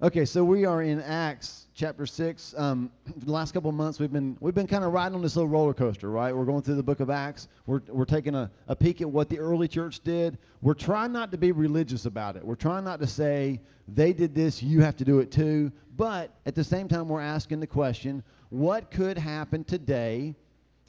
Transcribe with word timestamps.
Okay, 0.00 0.24
so 0.24 0.44
we 0.44 0.64
are 0.64 0.80
in 0.80 1.00
Acts 1.00 1.66
chapter 1.74 2.06
six. 2.06 2.54
Um, 2.56 2.92
the 3.16 3.32
last 3.32 3.52
couple 3.52 3.68
of 3.68 3.74
months, 3.74 3.98
we've 3.98 4.12
been 4.12 4.36
we've 4.38 4.54
been 4.54 4.68
kind 4.68 4.84
of 4.84 4.92
riding 4.92 5.16
on 5.16 5.22
this 5.22 5.34
little 5.34 5.48
roller 5.48 5.74
coaster, 5.74 6.08
right? 6.08 6.32
We're 6.32 6.44
going 6.44 6.62
through 6.62 6.76
the 6.76 6.84
book 6.84 7.00
of 7.00 7.10
Acts. 7.10 7.48
We're 7.66 7.80
we're 7.88 8.04
taking 8.04 8.36
a, 8.36 8.48
a 8.68 8.76
peek 8.76 9.00
at 9.00 9.10
what 9.10 9.28
the 9.28 9.40
early 9.40 9.66
church 9.66 9.98
did. 10.04 10.38
We're 10.62 10.74
trying 10.74 11.10
not 11.10 11.32
to 11.32 11.36
be 11.36 11.50
religious 11.50 12.06
about 12.06 12.36
it. 12.36 12.44
We're 12.44 12.54
trying 12.54 12.84
not 12.84 13.00
to 13.00 13.08
say 13.08 13.60
they 13.88 14.12
did 14.12 14.36
this, 14.36 14.62
you 14.62 14.82
have 14.82 14.96
to 14.98 15.04
do 15.04 15.18
it 15.18 15.32
too. 15.32 15.72
But 15.96 16.30
at 16.46 16.54
the 16.54 16.62
same 16.62 16.86
time, 16.86 17.08
we're 17.08 17.20
asking 17.20 17.58
the 17.58 17.66
question: 17.66 18.22
What 18.50 18.92
could 18.92 19.18
happen 19.18 19.64
today 19.64 20.36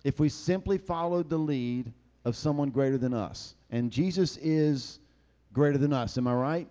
if 0.03 0.19
we 0.19 0.29
simply 0.29 0.77
followed 0.77 1.31
the 1.31 1.37
lead 1.39 1.91
of 2.25 2.35
someone 2.35 2.69
greater 2.69 2.99
than 2.99 3.15
us? 3.15 3.55
And 3.71 3.89
Jesus 3.89 4.37
is 4.37 4.99
greater 5.51 5.79
than 5.79 5.93
us. 5.93 6.15
Am 6.19 6.27
I 6.27 6.35
right? 6.35 6.67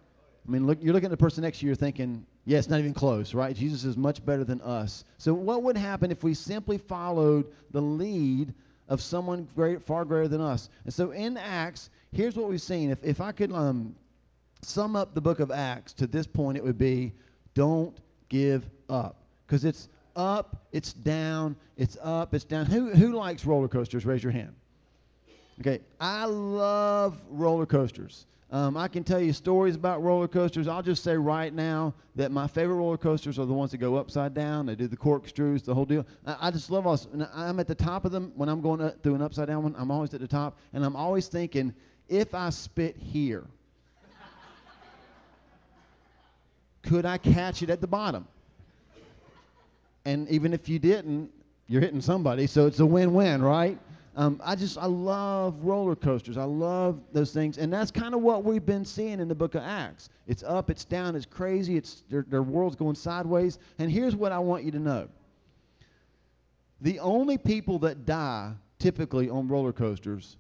I 0.49 0.51
mean, 0.51 0.67
look, 0.67 0.79
you're 0.81 0.95
looking 0.95 1.09
at 1.09 1.11
the 1.11 1.17
person 1.19 1.43
next 1.43 1.59
to 1.59 1.67
you, 1.67 1.69
you're 1.69 1.77
thinking, 1.77 2.25
yeah, 2.47 2.57
it's 2.57 2.71
not 2.71 2.79
even 2.79 2.95
close, 2.95 3.35
right? 3.35 3.55
Jesus 3.55 3.85
is 3.85 3.99
much 3.99 4.25
better 4.25 4.45
than 4.45 4.63
us. 4.63 5.05
So, 5.19 5.35
what 5.35 5.63
would 5.63 5.77
happen 5.77 6.11
if 6.11 6.25
we 6.25 6.33
simply 6.33 6.79
followed 6.79 7.47
the 7.71 7.83
lead 7.83 8.55
of 8.89 9.03
someone 9.03 9.47
great, 9.55 9.83
far 9.83 10.07
greater 10.07 10.29
than 10.29 10.41
us? 10.41 10.71
And 10.85 10.95
so, 10.95 11.11
in 11.11 11.37
Acts, 11.37 11.91
here's 12.13 12.35
what 12.35 12.49
we've 12.49 12.63
seen. 12.63 12.91
If, 12.91 13.05
if 13.05 13.21
I 13.21 13.33
could 13.33 13.53
um, 13.53 13.95
sum 14.63 14.97
up 14.97 15.15
the 15.15 15.21
book 15.21 15.41
of 15.41 15.51
Acts 15.51 15.93
to 15.95 16.07
this 16.07 16.27
point, 16.27 16.57
it 16.57 16.65
would 16.65 16.79
be 16.79 17.13
don't 17.53 17.97
give 18.31 18.65
up. 18.89 19.17
Because 19.47 19.67
it's 19.67 19.91
up, 20.17 20.65
it's 20.73 20.95
down, 20.95 21.57
it's 21.77 21.99
up, 22.03 22.33
it's 22.33 22.45
down. 22.45 22.65
Who, 22.65 22.89
who 22.89 23.13
likes 23.13 23.45
roller 23.45 23.69
coasters? 23.69 24.07
Raise 24.07 24.23
your 24.23 24.33
hand. 24.33 24.55
Okay, 25.61 25.81
I 26.01 26.25
love 26.25 27.21
roller 27.29 27.67
coasters. 27.67 28.25
Um, 28.51 28.79
I 28.79 28.89
can 28.89 29.05
tell 29.05 29.21
you 29.21 29.35
stories 29.35 29.75
about 29.75 30.03
roller 30.03 30.27
coasters. 30.27 30.69
I'll 30.69 30.83
just 30.83 31.05
say 31.05 31.17
right 31.17 31.53
now 31.53 31.93
that 32.17 32.33
my 32.33 32.47
favorite 32.47 32.77
roller 32.77 32.97
coasters 32.97 33.39
are 33.39 33.45
the 33.45 33.53
ones 33.53 33.73
that 33.73 33.79
go 33.79 33.97
upside 33.97 34.33
down. 34.33 34.65
They 34.65 34.75
do 34.75 34.87
the 34.87 34.97
corkscrews, 34.97 35.63
the 35.63 35.75
whole 35.75 35.85
deal. 35.85 36.07
I, 36.27 36.49
I 36.49 36.51
just 36.51 36.71
love 36.71 36.87
all. 36.87 36.99
I'm 37.35 37.61
at 37.61 37.67
the 37.67 37.75
top 37.75 38.07
of 38.07 38.13
them 38.13 38.33
when 38.37 38.49
I'm 38.49 38.63
going 38.63 38.91
through 39.03 39.17
an 39.17 39.23
upside 39.23 39.49
down 39.49 39.65
one. 39.65 39.75
I'm 39.77 39.91
always 39.91 40.15
at 40.15 40.21
the 40.21 40.29
top, 40.29 40.57
and 40.73 40.83
I'm 40.83 40.97
always 40.97 41.29
thinking, 41.29 41.75
if 42.09 42.35
I 42.35 42.49
spit 42.49 42.97
here, 42.97 43.45
could 46.83 47.05
I 47.05 47.19
catch 47.19 47.63
it 47.63 47.69
at 47.69 47.83
the 47.83 47.87
bottom? 47.87 48.27
And 50.07 50.27
even 50.31 50.55
if 50.55 50.71
you 50.71 50.79
didn't, 50.79 51.31
you're 51.67 51.83
hitting 51.83 52.01
somebody, 52.01 52.47
so 52.47 52.67
it's 52.67 52.81
a 52.81 52.87
win-win, 52.87 53.43
right? 53.43 53.79
Um, 54.17 54.41
I 54.45 54.57
just 54.57 54.79
I 54.79 54.87
love 54.87 55.63
roller 55.63 55.95
coasters. 55.95 56.37
I 56.37 56.45
love 56.45 57.01
those 57.13 57.33
things, 57.33 57.59
and 57.59 57.73
that's 57.73 57.91
kind 57.91 58.15
of 58.15 58.21
what 58.21 58.45
we've 58.45 58.65
been 58.65 58.85
seeing 58.85 59.21
in 59.21 59.29
the 59.29 59.35
Book 59.35 59.55
of 59.55 59.63
Acts. 59.63 60.09
It's 60.27 60.43
up, 60.43 60.71
it's 60.71 60.85
down, 60.85 61.15
it's 61.15 61.27
crazy. 61.27 61.77
It's 61.77 62.03
their, 62.11 62.25
their 62.29 62.43
world's 62.43 62.77
going 62.77 62.97
sideways. 62.97 63.59
And 63.79 63.91
here's 63.91 64.17
what 64.17 64.33
I 64.33 64.39
want 64.39 64.65
you 64.65 64.73
to 64.73 64.79
know: 64.79 65.09
the 66.81 66.99
only 66.99 67.39
people 67.39 67.79
that 67.81 68.07
die 68.07 68.53
typically 68.79 69.29
on 69.29 69.49
roller 69.49 69.73
coasters 69.73 70.37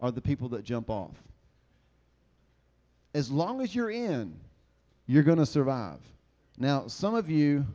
are 0.00 0.12
the 0.12 0.20
people 0.20 0.48
that 0.50 0.64
jump 0.64 0.90
off. 0.90 1.14
As 3.14 3.30
long 3.30 3.60
as 3.62 3.74
you're 3.74 3.90
in, 3.90 4.34
you're 5.06 5.22
going 5.22 5.38
to 5.38 5.46
survive. 5.46 5.98
Now, 6.58 6.86
some 6.86 7.14
of 7.14 7.30
you 7.30 7.66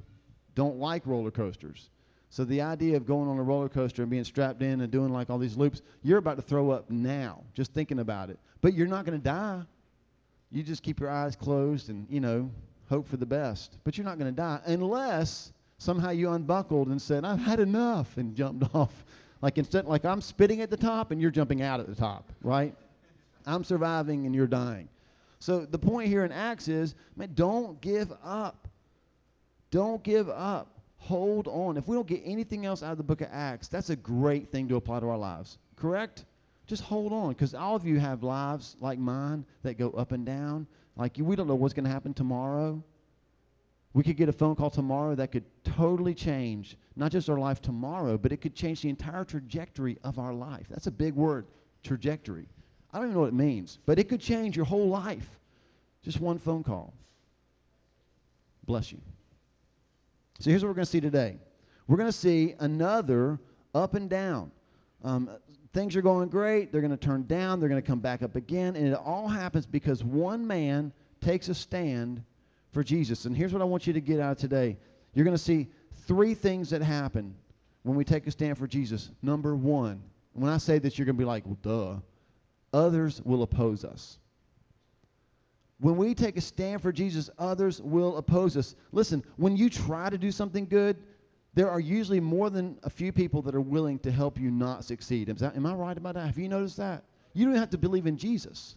don't 0.55 0.77
like 0.77 1.05
roller 1.05 1.31
coasters. 1.31 1.89
So 2.33 2.43
the 2.43 2.61
idea 2.61 2.97
of 2.97 3.05
going 3.05 3.29
on 3.29 3.37
a 3.37 3.43
roller 3.43 3.69
coaster 3.69 4.01
and 4.01 4.09
being 4.09 4.23
strapped 4.23 4.63
in 4.63 4.81
and 4.81 4.91
doing 4.91 5.13
like 5.13 5.29
all 5.29 5.37
these 5.37 5.55
loops, 5.55 5.83
you're 6.01 6.17
about 6.17 6.35
to 6.37 6.41
throw 6.41 6.71
up 6.71 6.89
now 6.89 7.43
just 7.53 7.71
thinking 7.75 7.99
about 7.99 8.31
it. 8.31 8.39
But 8.61 8.73
you're 8.73 8.87
not 8.87 9.05
going 9.05 9.19
to 9.19 9.23
die. 9.23 9.61
You 10.49 10.63
just 10.63 10.81
keep 10.81 10.99
your 10.99 11.11
eyes 11.11 11.35
closed 11.35 11.89
and, 11.89 12.07
you 12.09 12.19
know, 12.19 12.49
hope 12.89 13.07
for 13.07 13.17
the 13.17 13.25
best. 13.27 13.77
But 13.83 13.99
you're 13.99 14.05
not 14.05 14.17
going 14.17 14.33
to 14.33 14.35
die 14.35 14.59
unless 14.65 15.53
somehow 15.77 16.09
you 16.09 16.31
unbuckled 16.31 16.87
and 16.87 16.99
said, 16.99 17.23
"I've 17.23 17.37
had 17.37 17.59
enough" 17.59 18.17
and 18.17 18.35
jumped 18.35 18.65
off. 18.73 19.05
Like 19.43 19.59
instead 19.59 19.85
like 19.85 20.03
I'm 20.03 20.19
spitting 20.19 20.61
at 20.61 20.71
the 20.71 20.77
top 20.77 21.11
and 21.11 21.21
you're 21.21 21.29
jumping 21.29 21.61
out 21.61 21.81
at 21.81 21.85
the 21.85 21.93
top, 21.93 22.31
right? 22.41 22.73
I'm 23.45 23.63
surviving 23.63 24.25
and 24.25 24.33
you're 24.33 24.47
dying. 24.47 24.89
So 25.37 25.67
the 25.67 25.77
point 25.77 26.07
here 26.07 26.25
in 26.25 26.31
Acts 26.31 26.67
is, 26.67 26.95
man, 27.15 27.29
don't 27.35 27.79
give 27.79 28.11
up. 28.23 28.67
Don't 29.69 30.01
give 30.01 30.29
up 30.29 30.72
hold 31.03 31.47
on. 31.47 31.75
If 31.77 31.87
we 31.87 31.95
don't 31.95 32.07
get 32.07 32.21
anything 32.23 32.65
else 32.65 32.81
out 32.81 32.91
of 32.91 32.97
the 32.97 33.03
book 33.03 33.21
of 33.21 33.27
Acts, 33.31 33.67
that's 33.67 33.89
a 33.89 33.95
great 33.95 34.51
thing 34.51 34.67
to 34.69 34.77
apply 34.77 35.01
to 35.01 35.09
our 35.09 35.17
lives. 35.17 35.57
Correct? 35.75 36.25
Just 36.65 36.81
hold 36.83 37.11
on, 37.11 37.29
because 37.29 37.53
all 37.53 37.75
of 37.75 37.85
you 37.85 37.99
have 37.99 38.23
lives 38.23 38.77
like 38.79 38.97
mine 38.97 39.45
that 39.63 39.77
go 39.77 39.89
up 39.91 40.13
and 40.13 40.25
down. 40.25 40.65
Like 40.95 41.17
we 41.19 41.35
don't 41.35 41.47
know 41.47 41.55
what's 41.55 41.73
going 41.73 41.83
to 41.83 41.91
happen 41.91 42.13
tomorrow. 42.13 42.81
We 43.93 44.03
could 44.03 44.15
get 44.15 44.29
a 44.29 44.33
phone 44.33 44.55
call 44.55 44.69
tomorrow 44.69 45.13
that 45.15 45.31
could 45.31 45.43
totally 45.63 46.13
change 46.13 46.77
not 46.95 47.11
just 47.11 47.29
our 47.29 47.37
life 47.37 47.61
tomorrow, 47.61 48.17
but 48.17 48.31
it 48.31 48.37
could 48.37 48.55
change 48.55 48.81
the 48.81 48.89
entire 48.89 49.25
trajectory 49.25 49.97
of 50.03 50.19
our 50.19 50.33
life. 50.33 50.67
That's 50.69 50.87
a 50.87 50.91
big 50.91 51.13
word, 51.15 51.45
trajectory. 51.83 52.47
I 52.91 52.97
don't 52.97 53.07
even 53.07 53.15
know 53.15 53.21
what 53.21 53.29
it 53.29 53.33
means, 53.33 53.79
but 53.85 53.99
it 53.99 54.07
could 54.07 54.21
change 54.21 54.55
your 54.55 54.65
whole 54.65 54.87
life. 54.87 55.27
Just 56.01 56.19
one 56.19 56.39
phone 56.39 56.63
call. 56.63 56.93
Bless 58.65 58.91
you. 58.91 58.99
So 60.39 60.49
here's 60.49 60.63
what 60.63 60.69
we're 60.69 60.75
going 60.75 60.85
to 60.85 60.91
see 60.91 61.01
today. 61.01 61.37
We're 61.87 61.97
going 61.97 62.09
to 62.09 62.17
see 62.17 62.55
another 62.59 63.39
up 63.73 63.93
and 63.93 64.09
down. 64.09 64.51
Um, 65.03 65.29
things 65.73 65.95
are 65.95 66.01
going 66.01 66.29
great. 66.29 66.71
They're 66.71 66.81
going 66.81 66.91
to 66.91 66.97
turn 66.97 67.25
down. 67.27 67.59
They're 67.59 67.69
going 67.69 67.81
to 67.81 67.87
come 67.87 67.99
back 67.99 68.21
up 68.21 68.35
again. 68.35 68.75
And 68.75 68.87
it 68.87 68.93
all 68.93 69.27
happens 69.27 69.65
because 69.65 70.03
one 70.03 70.45
man 70.45 70.93
takes 71.21 71.49
a 71.49 71.55
stand 71.55 72.23
for 72.71 72.83
Jesus. 72.83 73.25
And 73.25 73.35
here's 73.35 73.53
what 73.53 73.61
I 73.61 73.65
want 73.65 73.87
you 73.87 73.93
to 73.93 74.01
get 74.01 74.19
out 74.19 74.33
of 74.33 74.37
today. 74.37 74.77
You're 75.13 75.25
going 75.25 75.37
to 75.37 75.43
see 75.43 75.67
three 76.07 76.33
things 76.33 76.69
that 76.71 76.81
happen 76.81 77.35
when 77.83 77.95
we 77.95 78.03
take 78.03 78.25
a 78.27 78.31
stand 78.31 78.57
for 78.57 78.67
Jesus. 78.67 79.11
Number 79.21 79.55
one, 79.55 80.01
when 80.33 80.51
I 80.51 80.57
say 80.57 80.79
this, 80.79 80.97
you're 80.97 81.05
going 81.05 81.15
to 81.15 81.21
be 81.21 81.25
like, 81.25 81.45
well, 81.45 81.57
duh. 81.61 81.99
Others 82.73 83.21
will 83.23 83.43
oppose 83.43 83.85
us. 83.85 84.17
When 85.79 85.97
we 85.97 86.13
take 86.13 86.37
a 86.37 86.41
stand 86.41 86.81
for 86.81 86.91
Jesus, 86.91 87.29
others 87.37 87.81
will 87.81 88.17
oppose 88.17 88.55
us. 88.55 88.75
Listen, 88.91 89.23
when 89.37 89.57
you 89.57 89.69
try 89.69 90.09
to 90.09 90.17
do 90.17 90.31
something 90.31 90.65
good, 90.65 90.97
there 91.55 91.69
are 91.69 91.79
usually 91.79 92.19
more 92.19 92.49
than 92.49 92.77
a 92.83 92.89
few 92.89 93.11
people 93.11 93.41
that 93.43 93.53
are 93.53 93.61
willing 93.61 93.99
to 93.99 94.11
help 94.11 94.39
you 94.39 94.49
not 94.49 94.83
succeed. 94.83 95.27
That, 95.27 95.55
am 95.55 95.65
I 95.65 95.73
right 95.73 95.97
about 95.97 96.15
that? 96.15 96.27
Have 96.27 96.37
you 96.37 96.49
noticed 96.49 96.77
that? 96.77 97.03
You 97.33 97.45
don't 97.45 97.55
have 97.55 97.69
to 97.71 97.77
believe 97.77 98.07
in 98.07 98.17
Jesus. 98.17 98.75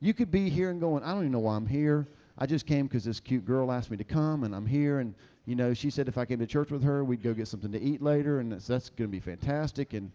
You 0.00 0.14
could 0.14 0.30
be 0.30 0.48
here 0.48 0.70
and 0.70 0.80
going, 0.80 1.02
I 1.02 1.12
don't 1.12 1.20
even 1.20 1.32
know 1.32 1.40
why 1.40 1.56
I'm 1.56 1.66
here. 1.66 2.08
I 2.38 2.46
just 2.46 2.66
came 2.66 2.86
because 2.86 3.04
this 3.04 3.20
cute 3.20 3.44
girl 3.44 3.70
asked 3.70 3.90
me 3.90 3.96
to 3.96 4.04
come, 4.04 4.44
and 4.44 4.54
I'm 4.54 4.66
here. 4.66 5.00
And 5.00 5.14
you 5.46 5.56
know, 5.56 5.74
she 5.74 5.90
said 5.90 6.08
if 6.08 6.16
I 6.16 6.24
came 6.24 6.38
to 6.38 6.46
church 6.46 6.70
with 6.70 6.82
her, 6.82 7.04
we'd 7.04 7.22
go 7.22 7.34
get 7.34 7.48
something 7.48 7.72
to 7.72 7.80
eat 7.80 8.00
later, 8.00 8.40
and 8.40 8.52
that's, 8.52 8.66
that's 8.66 8.88
going 8.90 9.10
to 9.10 9.12
be 9.12 9.20
fantastic. 9.20 9.92
And 9.94 10.10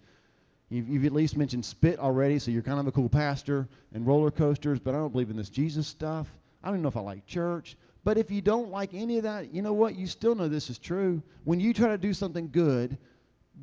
You've, 0.70 0.90
you've, 0.90 1.06
at 1.06 1.14
least 1.14 1.38
mentioned 1.38 1.64
spit 1.64 2.00
already, 2.00 2.40
so 2.40 2.50
you're 2.52 2.64
kind 2.64 2.80
of 2.80 2.88
a 2.88 2.92
cool 2.92 3.10
pastor, 3.10 3.68
and 3.94 4.06
roller 4.06 4.32
coasters, 4.32 4.80
but 4.80 4.96
I 4.96 4.98
don't 4.98 5.12
believe 5.12 5.30
in 5.30 5.38
this 5.38 5.50
Jesus 5.50 5.88
stuff. 5.88 6.28
I 6.64 6.68
don't 6.68 6.76
even 6.76 6.84
know 6.84 6.90
if 6.90 6.98
I 6.98 7.02
like 7.02 7.26
church. 7.28 7.78
But 8.04 8.18
if 8.18 8.32
you 8.32 8.42
don't 8.42 8.70
like 8.70 8.94
any 8.94 9.18
of 9.18 9.24
that, 9.24 9.54
you 9.54 9.62
know 9.62 9.74
what? 9.74 9.96
You 9.96 10.08
still 10.08 10.36
know 10.36 10.48
this 10.48 10.70
is 10.70 10.78
true. 10.78 11.22
When 11.44 11.60
you 11.60 11.74
try 11.74 11.90
to 11.90 11.98
do 11.98 12.14
something 12.14 12.50
good, 12.52 12.98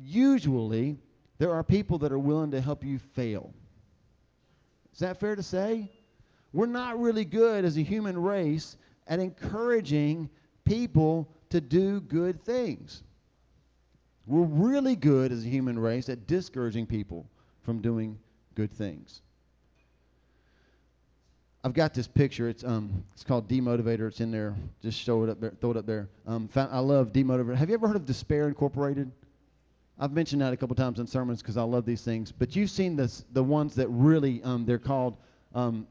usually 0.01 0.97
there 1.37 1.51
are 1.51 1.63
people 1.63 1.97
that 1.99 2.11
are 2.11 2.19
willing 2.19 2.51
to 2.51 2.61
help 2.61 2.83
you 2.83 2.99
fail. 2.99 3.53
Is 4.93 4.99
that 4.99 5.19
fair 5.19 5.35
to 5.35 5.43
say? 5.43 5.91
We're 6.51 6.67
not 6.67 6.99
really 6.99 7.25
good 7.25 7.65
as 7.65 7.77
a 7.77 7.81
human 7.81 8.21
race 8.21 8.77
at 9.07 9.19
encouraging 9.19 10.29
people 10.65 11.27
to 11.49 11.59
do 11.59 11.99
good 12.01 12.43
things. 12.43 13.03
We're 14.25 14.43
really 14.43 14.95
good 14.95 15.31
as 15.31 15.43
a 15.43 15.47
human 15.47 15.77
race 15.77 16.09
at 16.09 16.27
discouraging 16.27 16.85
people 16.85 17.25
from 17.63 17.81
doing 17.81 18.17
good 18.55 18.71
things. 18.71 19.21
I've 21.65 21.73
got 21.73 21.93
this 21.93 22.07
picture. 22.07 22.49
It's 22.49 22.63
um, 22.63 23.03
it's 23.13 23.23
called 23.23 23.47
Demotivator. 23.47 24.07
It's 24.07 24.19
in 24.19 24.31
there. 24.31 24.53
Just 24.81 24.99
show 24.99 25.23
it 25.23 25.29
up 25.29 25.39
there. 25.39 25.53
Throw 25.61 25.71
it 25.71 25.77
up 25.77 25.85
there. 25.85 26.09
Um, 26.27 26.49
I 26.55 26.79
love 26.79 27.13
Demotivator. 27.13 27.55
Have 27.55 27.69
you 27.69 27.75
ever 27.75 27.87
heard 27.87 27.95
of 27.95 28.05
Despair 28.05 28.47
Incorporated? 28.47 29.11
I've 29.97 30.11
mentioned 30.11 30.41
that 30.41 30.51
a 30.51 30.57
couple 30.57 30.75
times 30.75 30.99
in 30.99 31.07
sermons 31.07 31.41
because 31.41 31.55
I 31.55 31.63
love 31.63 31.85
these 31.85 32.01
things. 32.01 32.31
But 32.31 32.55
you've 32.55 32.69
seen 32.69 32.95
this, 32.95 33.23
the 33.31 33.43
ones 33.43 33.75
that 33.75 33.87
really 33.87 34.41
um, 34.43 34.65
they're 34.65 34.79
called 34.79 35.15
um, 35.55 35.87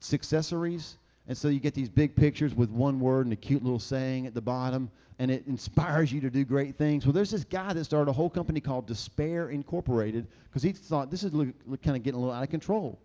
successories. 0.00 0.94
And 1.26 1.36
so 1.36 1.48
you 1.48 1.58
get 1.58 1.72
these 1.72 1.88
big 1.88 2.14
pictures 2.14 2.54
with 2.54 2.70
one 2.70 3.00
word 3.00 3.26
and 3.26 3.32
a 3.32 3.36
cute 3.36 3.62
little 3.62 3.78
saying 3.78 4.26
at 4.26 4.34
the 4.34 4.42
bottom, 4.42 4.90
and 5.18 5.30
it 5.30 5.46
inspires 5.46 6.12
you 6.12 6.20
to 6.20 6.28
do 6.28 6.44
great 6.44 6.76
things. 6.76 7.06
Well, 7.06 7.12
there's 7.12 7.30
this 7.30 7.44
guy 7.44 7.72
that 7.72 7.84
started 7.84 8.10
a 8.10 8.12
whole 8.12 8.28
company 8.28 8.60
called 8.60 8.86
Despair 8.86 9.48
Incorporated 9.48 10.26
because 10.48 10.62
he 10.62 10.72
thought 10.72 11.10
this 11.10 11.22
is 11.22 11.30
kind 11.30 11.96
of 11.96 12.02
getting 12.02 12.14
a 12.14 12.18
little 12.18 12.32
out 12.32 12.42
of 12.42 12.50
control. 12.50 12.98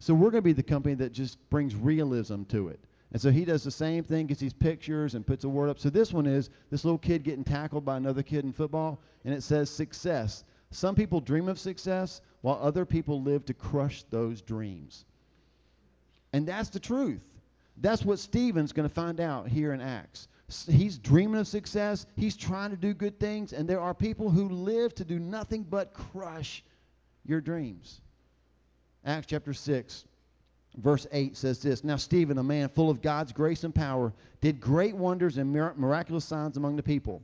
So 0.00 0.12
we're 0.12 0.30
going 0.30 0.42
to 0.42 0.42
be 0.42 0.52
the 0.52 0.62
company 0.62 0.94
that 0.96 1.12
just 1.12 1.38
brings 1.48 1.74
realism 1.74 2.42
to 2.44 2.68
it. 2.68 2.80
And 3.12 3.22
so 3.22 3.30
he 3.30 3.44
does 3.44 3.62
the 3.62 3.70
same 3.70 4.04
thing, 4.04 4.26
gets 4.26 4.40
these 4.40 4.52
pictures 4.52 5.14
and 5.14 5.26
puts 5.26 5.44
a 5.44 5.48
word 5.48 5.70
up. 5.70 5.78
So 5.78 5.88
this 5.88 6.12
one 6.12 6.26
is 6.26 6.50
this 6.70 6.84
little 6.84 6.98
kid 6.98 7.22
getting 7.22 7.44
tackled 7.44 7.84
by 7.84 7.96
another 7.96 8.22
kid 8.22 8.44
in 8.44 8.52
football, 8.52 9.00
and 9.24 9.32
it 9.32 9.42
says 9.42 9.70
success. 9.70 10.44
Some 10.72 10.94
people 10.94 11.20
dream 11.20 11.48
of 11.48 11.58
success, 11.58 12.20
while 12.40 12.58
other 12.60 12.84
people 12.84 13.22
live 13.22 13.44
to 13.46 13.54
crush 13.54 14.02
those 14.10 14.42
dreams. 14.42 15.04
And 16.32 16.46
that's 16.46 16.70
the 16.70 16.80
truth 16.80 17.20
That's 17.82 18.04
what 18.04 18.20
Stephen's 18.20 18.72
going 18.72 18.88
to 18.88 18.94
find 18.94 19.20
out 19.20 19.48
here 19.48 19.72
in 19.72 19.80
Acts. 19.80 20.28
He's 20.68 20.98
dreaming 20.98 21.40
of 21.40 21.48
success. 21.48 22.06
He's 22.14 22.36
trying 22.36 22.70
to 22.70 22.76
do 22.76 22.94
good 22.94 23.18
things. 23.18 23.52
And 23.52 23.68
there 23.68 23.80
are 23.80 23.92
people 23.92 24.30
who 24.30 24.48
live 24.48 24.94
to 24.94 25.04
do 25.04 25.18
nothing 25.18 25.64
but 25.64 25.92
crush 25.92 26.62
your 27.26 27.40
dreams. 27.40 28.00
Acts 29.04 29.26
chapter 29.26 29.52
6, 29.52 30.04
verse 30.76 31.08
8 31.10 31.36
says 31.36 31.60
this 31.60 31.82
Now, 31.82 31.96
Stephen, 31.96 32.38
a 32.38 32.42
man 32.42 32.68
full 32.68 32.88
of 32.88 33.02
God's 33.02 33.32
grace 33.32 33.64
and 33.64 33.74
power, 33.74 34.12
did 34.40 34.60
great 34.60 34.94
wonders 34.94 35.38
and 35.38 35.52
miraculous 35.52 36.24
signs 36.24 36.56
among 36.56 36.76
the 36.76 36.82
people. 36.84 37.20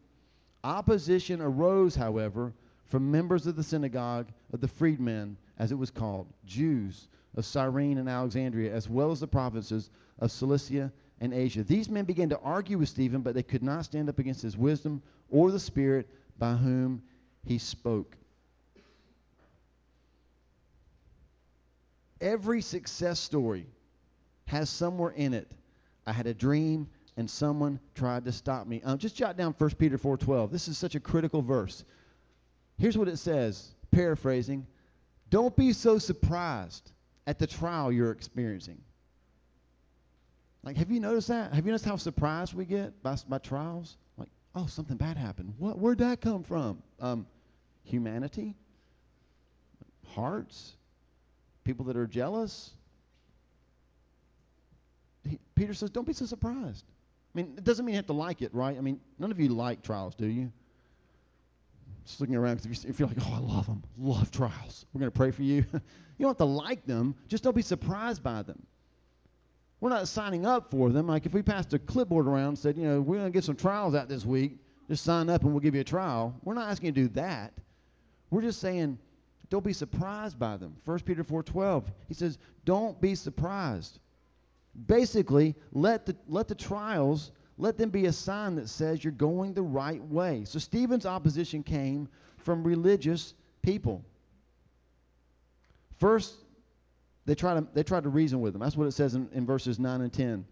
Opposition 0.64 1.40
arose, 1.40 1.94
however, 1.94 2.52
from 2.86 3.08
members 3.08 3.46
of 3.46 3.54
the 3.54 3.62
synagogue 3.62 4.26
of 4.52 4.60
the 4.60 4.66
freedmen, 4.66 5.36
as 5.60 5.70
it 5.70 5.78
was 5.78 5.90
called, 5.92 6.26
Jews 6.46 7.06
of 7.36 7.44
Cyrene 7.44 7.98
and 7.98 8.08
Alexandria, 8.08 8.74
as 8.74 8.88
well 8.88 9.12
as 9.12 9.20
the 9.20 9.28
provinces 9.28 9.90
of 10.18 10.30
Cilicia 10.30 10.92
and 11.20 11.32
Asia. 11.32 11.62
These 11.62 11.88
men 11.88 12.04
began 12.04 12.28
to 12.30 12.38
argue 12.40 12.78
with 12.78 12.88
Stephen, 12.88 13.22
but 13.22 13.34
they 13.34 13.42
could 13.42 13.62
not 13.62 13.84
stand 13.84 14.08
up 14.08 14.18
against 14.18 14.42
his 14.42 14.56
wisdom 14.56 15.02
or 15.30 15.50
the 15.50 15.60
Spirit 15.60 16.08
by 16.38 16.54
whom 16.54 17.02
he 17.44 17.58
spoke. 17.58 18.16
Every 22.20 22.62
success 22.62 23.20
story 23.20 23.66
has 24.46 24.68
somewhere 24.70 25.10
in 25.10 25.34
it 25.34 25.52
I 26.08 26.12
had 26.12 26.26
a 26.26 26.32
dream 26.32 26.88
and 27.18 27.28
someone 27.28 27.78
tried 27.94 28.24
to 28.24 28.32
stop 28.32 28.66
me. 28.66 28.80
Um, 28.82 28.96
just 28.96 29.14
jot 29.14 29.36
down 29.36 29.54
1 29.58 29.70
Peter 29.78 29.98
4:12. 29.98 30.50
This 30.50 30.68
is 30.68 30.78
such 30.78 30.94
a 30.94 31.00
critical 31.00 31.42
verse. 31.42 31.84
Here's 32.78 32.96
what 32.96 33.08
it 33.08 33.18
says, 33.18 33.74
paraphrasing, 33.90 34.66
don't 35.28 35.54
be 35.54 35.74
so 35.74 35.98
surprised 35.98 36.92
at 37.26 37.38
the 37.38 37.46
trial 37.46 37.92
you're 37.92 38.12
experiencing. 38.12 38.80
Like, 40.62 40.76
have 40.76 40.90
you 40.90 41.00
noticed 41.00 41.28
that? 41.28 41.52
Have 41.54 41.64
you 41.64 41.72
noticed 41.72 41.84
how 41.84 41.96
surprised 41.96 42.54
we 42.54 42.64
get 42.64 43.02
by, 43.02 43.16
by 43.28 43.38
trials? 43.38 43.96
Like, 44.16 44.28
oh, 44.54 44.66
something 44.66 44.96
bad 44.96 45.16
happened. 45.16 45.54
What? 45.58 45.78
Where'd 45.78 45.98
that 45.98 46.20
come 46.20 46.42
from? 46.42 46.82
Um, 47.00 47.26
humanity, 47.84 48.54
hearts, 50.08 50.74
people 51.64 51.84
that 51.86 51.96
are 51.96 52.06
jealous. 52.06 52.70
He, 55.28 55.38
Peter 55.54 55.74
says, 55.74 55.90
don't 55.90 56.06
be 56.06 56.12
so 56.12 56.26
surprised. 56.26 56.84
I 57.34 57.38
mean, 57.38 57.54
it 57.56 57.64
doesn't 57.64 57.84
mean 57.84 57.94
you 57.94 57.98
have 57.98 58.06
to 58.06 58.12
like 58.12 58.42
it, 58.42 58.52
right? 58.54 58.76
I 58.76 58.80
mean, 58.80 59.00
none 59.18 59.30
of 59.30 59.38
you 59.38 59.48
like 59.48 59.82
trials, 59.82 60.14
do 60.14 60.26
you? 60.26 60.50
Just 62.06 62.20
looking 62.20 62.36
around 62.36 62.62
because 62.62 62.84
if 62.84 62.98
you're 62.98 63.08
like, 63.08 63.18
oh, 63.20 63.34
I 63.34 63.38
love 63.38 63.66
them, 63.66 63.82
love 63.98 64.30
trials, 64.30 64.86
we're 64.92 65.00
going 65.00 65.10
to 65.10 65.16
pray 65.16 65.30
for 65.30 65.42
you. 65.42 65.56
you 65.72 65.80
don't 66.20 66.30
have 66.30 66.38
to 66.38 66.44
like 66.44 66.86
them, 66.86 67.14
just 67.28 67.44
don't 67.44 67.54
be 67.54 67.62
surprised 67.62 68.22
by 68.22 68.42
them. 68.42 68.60
We're 69.80 69.90
not 69.90 70.08
signing 70.08 70.44
up 70.44 70.70
for 70.70 70.90
them. 70.90 71.06
Like 71.06 71.26
if 71.26 71.32
we 71.32 71.42
passed 71.42 71.72
a 71.72 71.78
clipboard 71.78 72.26
around 72.26 72.48
and 72.48 72.58
said, 72.58 72.76
you 72.76 72.84
know, 72.84 73.00
we're 73.00 73.16
going 73.16 73.30
to 73.30 73.36
get 73.36 73.44
some 73.44 73.56
trials 73.56 73.94
out 73.94 74.08
this 74.08 74.24
week, 74.24 74.58
just 74.88 75.04
sign 75.04 75.28
up 75.28 75.42
and 75.42 75.52
we'll 75.52 75.60
give 75.60 75.74
you 75.74 75.82
a 75.82 75.84
trial. 75.84 76.34
We're 76.42 76.54
not 76.54 76.68
asking 76.68 76.86
you 76.86 76.92
to 76.92 77.00
do 77.02 77.08
that. 77.14 77.52
We're 78.30 78.42
just 78.42 78.60
saying, 78.60 78.98
don't 79.50 79.64
be 79.64 79.72
surprised 79.72 80.38
by 80.38 80.56
them. 80.56 80.76
1 80.84 81.00
Peter 81.00 81.24
4:12. 81.24 81.84
He 82.06 82.14
says, 82.14 82.38
"Don't 82.64 83.00
be 83.00 83.14
surprised." 83.14 83.98
Basically, 84.86 85.54
let 85.72 86.04
the 86.04 86.14
let 86.28 86.48
the 86.48 86.54
trials 86.54 87.32
let 87.56 87.76
them 87.76 87.90
be 87.90 88.06
a 88.06 88.12
sign 88.12 88.54
that 88.56 88.68
says 88.68 89.02
you're 89.02 89.12
going 89.12 89.54
the 89.54 89.62
right 89.62 90.02
way. 90.04 90.44
So 90.44 90.58
Stephen's 90.58 91.06
opposition 91.06 91.62
came 91.62 92.08
from 92.36 92.62
religious 92.62 93.34
people. 93.62 94.04
First, 95.98 96.36
they 97.28 97.34
try 97.34 97.52
to 97.52 97.66
they 97.74 97.82
try 97.82 98.00
to 98.00 98.08
reason 98.08 98.40
with 98.40 98.54
him. 98.54 98.60
That's 98.62 98.74
what 98.74 98.86
it 98.86 98.92
says 98.92 99.14
in, 99.14 99.28
in 99.34 99.44
verses 99.44 99.78
nine 99.78 100.00
and 100.00 100.10
ten. 100.10 100.46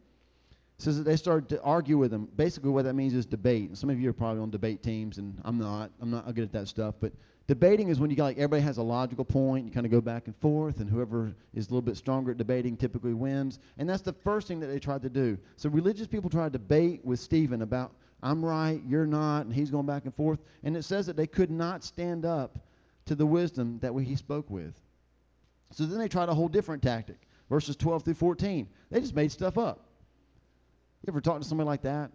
It 0.78 0.82
says 0.82 0.98
that 0.98 1.04
they 1.04 1.16
started 1.16 1.48
to 1.48 1.62
argue 1.62 1.96
with 1.96 2.12
him. 2.12 2.28
Basically, 2.36 2.68
what 2.68 2.84
that 2.84 2.92
means 2.92 3.14
is 3.14 3.24
debate. 3.24 3.70
And 3.70 3.78
some 3.78 3.88
of 3.88 3.98
you 3.98 4.10
are 4.10 4.12
probably 4.12 4.42
on 4.42 4.50
debate 4.50 4.82
teams, 4.82 5.16
and 5.16 5.40
I'm 5.42 5.56
not. 5.56 5.90
I'm 6.02 6.10
not 6.10 6.26
good 6.34 6.44
at 6.44 6.52
that 6.52 6.68
stuff. 6.68 6.94
But 7.00 7.14
debating 7.46 7.88
is 7.88 7.98
when 7.98 8.10
you 8.10 8.16
got 8.16 8.24
like 8.24 8.36
everybody 8.36 8.60
has 8.60 8.76
a 8.76 8.82
logical 8.82 9.24
point. 9.24 9.64
You 9.64 9.72
kind 9.72 9.86
of 9.86 9.90
go 9.90 10.02
back 10.02 10.26
and 10.26 10.36
forth, 10.36 10.80
and 10.80 10.90
whoever 10.90 11.34
is 11.54 11.68
a 11.68 11.70
little 11.70 11.80
bit 11.80 11.96
stronger 11.96 12.32
at 12.32 12.36
debating 12.36 12.76
typically 12.76 13.14
wins. 13.14 13.58
And 13.78 13.88
that's 13.88 14.02
the 14.02 14.12
first 14.12 14.46
thing 14.46 14.60
that 14.60 14.66
they 14.66 14.78
tried 14.78 15.00
to 15.00 15.08
do. 15.08 15.38
So 15.56 15.70
religious 15.70 16.06
people 16.06 16.28
tried 16.28 16.52
to 16.52 16.58
debate 16.58 17.00
with 17.04 17.20
Stephen 17.20 17.62
about 17.62 17.92
I'm 18.22 18.44
right, 18.44 18.82
you're 18.86 19.06
not, 19.06 19.46
and 19.46 19.54
he's 19.54 19.70
going 19.70 19.86
back 19.86 20.04
and 20.04 20.14
forth. 20.14 20.40
And 20.62 20.76
it 20.76 20.82
says 20.82 21.06
that 21.06 21.16
they 21.16 21.26
could 21.26 21.50
not 21.50 21.84
stand 21.84 22.26
up 22.26 22.58
to 23.06 23.14
the 23.14 23.24
wisdom 23.24 23.78
that 23.80 23.94
he 23.94 24.14
spoke 24.14 24.50
with. 24.50 24.78
So 25.72 25.84
then 25.84 25.98
they 25.98 26.08
tried 26.08 26.28
a 26.28 26.34
whole 26.34 26.48
different 26.48 26.82
tactic. 26.82 27.18
Verses 27.48 27.76
12 27.76 28.04
through 28.04 28.14
14. 28.14 28.68
They 28.90 29.00
just 29.00 29.14
made 29.14 29.30
stuff 29.30 29.58
up. 29.58 29.86
You 31.02 31.12
ever 31.12 31.20
talk 31.20 31.40
to 31.40 31.46
somebody 31.46 31.66
like 31.66 31.82
that? 31.82 32.10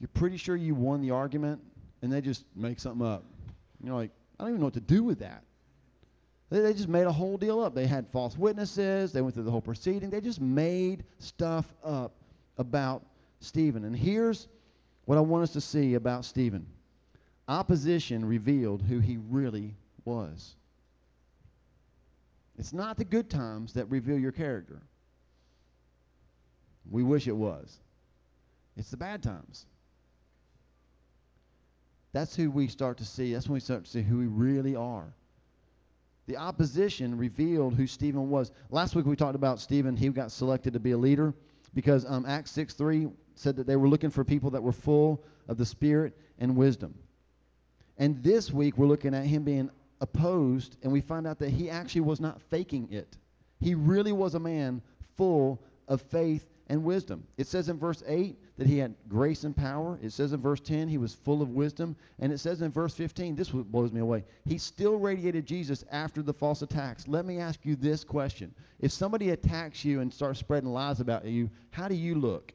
You're 0.00 0.08
pretty 0.14 0.36
sure 0.36 0.56
you 0.56 0.74
won 0.74 1.02
the 1.02 1.10
argument, 1.10 1.60
and 2.00 2.12
they 2.12 2.20
just 2.20 2.44
make 2.56 2.80
something 2.80 3.06
up. 3.06 3.24
You're 3.82 3.94
like, 3.94 4.10
I 4.38 4.44
don't 4.44 4.50
even 4.50 4.60
know 4.60 4.66
what 4.66 4.74
to 4.74 4.80
do 4.80 5.02
with 5.02 5.18
that. 5.20 5.42
They, 6.50 6.60
they 6.60 6.72
just 6.72 6.88
made 6.88 7.06
a 7.06 7.12
whole 7.12 7.36
deal 7.36 7.60
up. 7.60 7.74
They 7.74 7.86
had 7.86 8.08
false 8.08 8.36
witnesses. 8.36 9.12
They 9.12 9.20
went 9.20 9.34
through 9.34 9.44
the 9.44 9.50
whole 9.50 9.60
proceeding. 9.60 10.10
They 10.10 10.20
just 10.20 10.40
made 10.40 11.04
stuff 11.18 11.72
up 11.84 12.14
about 12.58 13.04
Stephen. 13.40 13.84
And 13.84 13.94
here's 13.94 14.48
what 15.04 15.18
I 15.18 15.20
want 15.20 15.44
us 15.44 15.52
to 15.52 15.60
see 15.60 15.94
about 15.94 16.24
Stephen 16.24 16.66
opposition 17.48 18.24
revealed 18.24 18.82
who 18.82 18.98
he 18.98 19.18
really 19.28 19.74
was. 20.04 20.54
It's 22.62 22.72
not 22.72 22.96
the 22.96 23.04
good 23.04 23.28
times 23.28 23.72
that 23.72 23.90
reveal 23.90 24.16
your 24.16 24.30
character. 24.30 24.80
We 26.88 27.02
wish 27.02 27.26
it 27.26 27.34
was. 27.34 27.80
It's 28.76 28.88
the 28.88 28.96
bad 28.96 29.20
times. 29.20 29.66
That's 32.12 32.36
who 32.36 32.52
we 32.52 32.68
start 32.68 32.98
to 32.98 33.04
see. 33.04 33.32
That's 33.32 33.48
when 33.48 33.54
we 33.54 33.60
start 33.60 33.86
to 33.86 33.90
see 33.90 34.02
who 34.02 34.18
we 34.18 34.26
really 34.28 34.76
are. 34.76 35.12
The 36.28 36.36
opposition 36.36 37.18
revealed 37.18 37.74
who 37.74 37.88
Stephen 37.88 38.30
was. 38.30 38.52
Last 38.70 38.94
week 38.94 39.06
we 39.06 39.16
talked 39.16 39.34
about 39.34 39.58
Stephen. 39.58 39.96
He 39.96 40.08
got 40.10 40.30
selected 40.30 40.72
to 40.74 40.78
be 40.78 40.92
a 40.92 40.98
leader 40.98 41.34
because 41.74 42.06
um, 42.06 42.24
Acts 42.26 42.52
6 42.52 42.74
3 42.74 43.08
said 43.34 43.56
that 43.56 43.66
they 43.66 43.74
were 43.74 43.88
looking 43.88 44.10
for 44.10 44.22
people 44.22 44.50
that 44.50 44.62
were 44.62 44.70
full 44.70 45.24
of 45.48 45.58
the 45.58 45.66
Spirit 45.66 46.16
and 46.38 46.54
wisdom. 46.54 46.94
And 47.98 48.22
this 48.22 48.52
week 48.52 48.78
we're 48.78 48.86
looking 48.86 49.16
at 49.16 49.26
him 49.26 49.42
being 49.42 49.68
opposed, 50.02 50.76
and 50.82 50.92
we 50.92 51.00
find 51.00 51.26
out 51.26 51.38
that 51.38 51.50
he 51.50 51.70
actually 51.70 52.02
was 52.02 52.20
not 52.20 52.42
faking 52.42 52.92
it. 52.92 53.16
He 53.60 53.74
really 53.74 54.12
was 54.12 54.34
a 54.34 54.40
man 54.40 54.82
full 55.16 55.62
of 55.88 56.02
faith 56.02 56.44
and 56.66 56.82
wisdom. 56.82 57.24
It 57.36 57.46
says 57.46 57.68
in 57.68 57.78
verse 57.78 58.02
8 58.06 58.36
that 58.58 58.66
he 58.66 58.78
had 58.78 58.94
grace 59.08 59.44
and 59.44 59.56
power. 59.56 59.98
It 60.02 60.12
says 60.12 60.32
in 60.32 60.40
verse 60.40 60.60
10 60.60 60.88
he 60.88 60.98
was 60.98 61.14
full 61.14 61.40
of 61.40 61.50
wisdom. 61.50 61.94
And 62.18 62.32
it 62.32 62.38
says 62.38 62.62
in 62.62 62.72
verse 62.72 62.94
15, 62.94 63.36
this 63.36 63.50
blows 63.50 63.92
me 63.92 64.00
away, 64.00 64.24
he 64.44 64.58
still 64.58 64.96
radiated 64.96 65.46
Jesus 65.46 65.84
after 65.92 66.20
the 66.20 66.34
false 66.34 66.62
attacks. 66.62 67.06
Let 67.06 67.24
me 67.24 67.38
ask 67.38 67.60
you 67.64 67.76
this 67.76 68.02
question. 68.02 68.52
If 68.80 68.90
somebody 68.90 69.30
attacks 69.30 69.84
you 69.84 70.00
and 70.00 70.12
starts 70.12 70.40
spreading 70.40 70.70
lies 70.70 71.00
about 71.00 71.24
you, 71.24 71.48
how 71.70 71.86
do 71.86 71.94
you 71.94 72.16
look? 72.16 72.52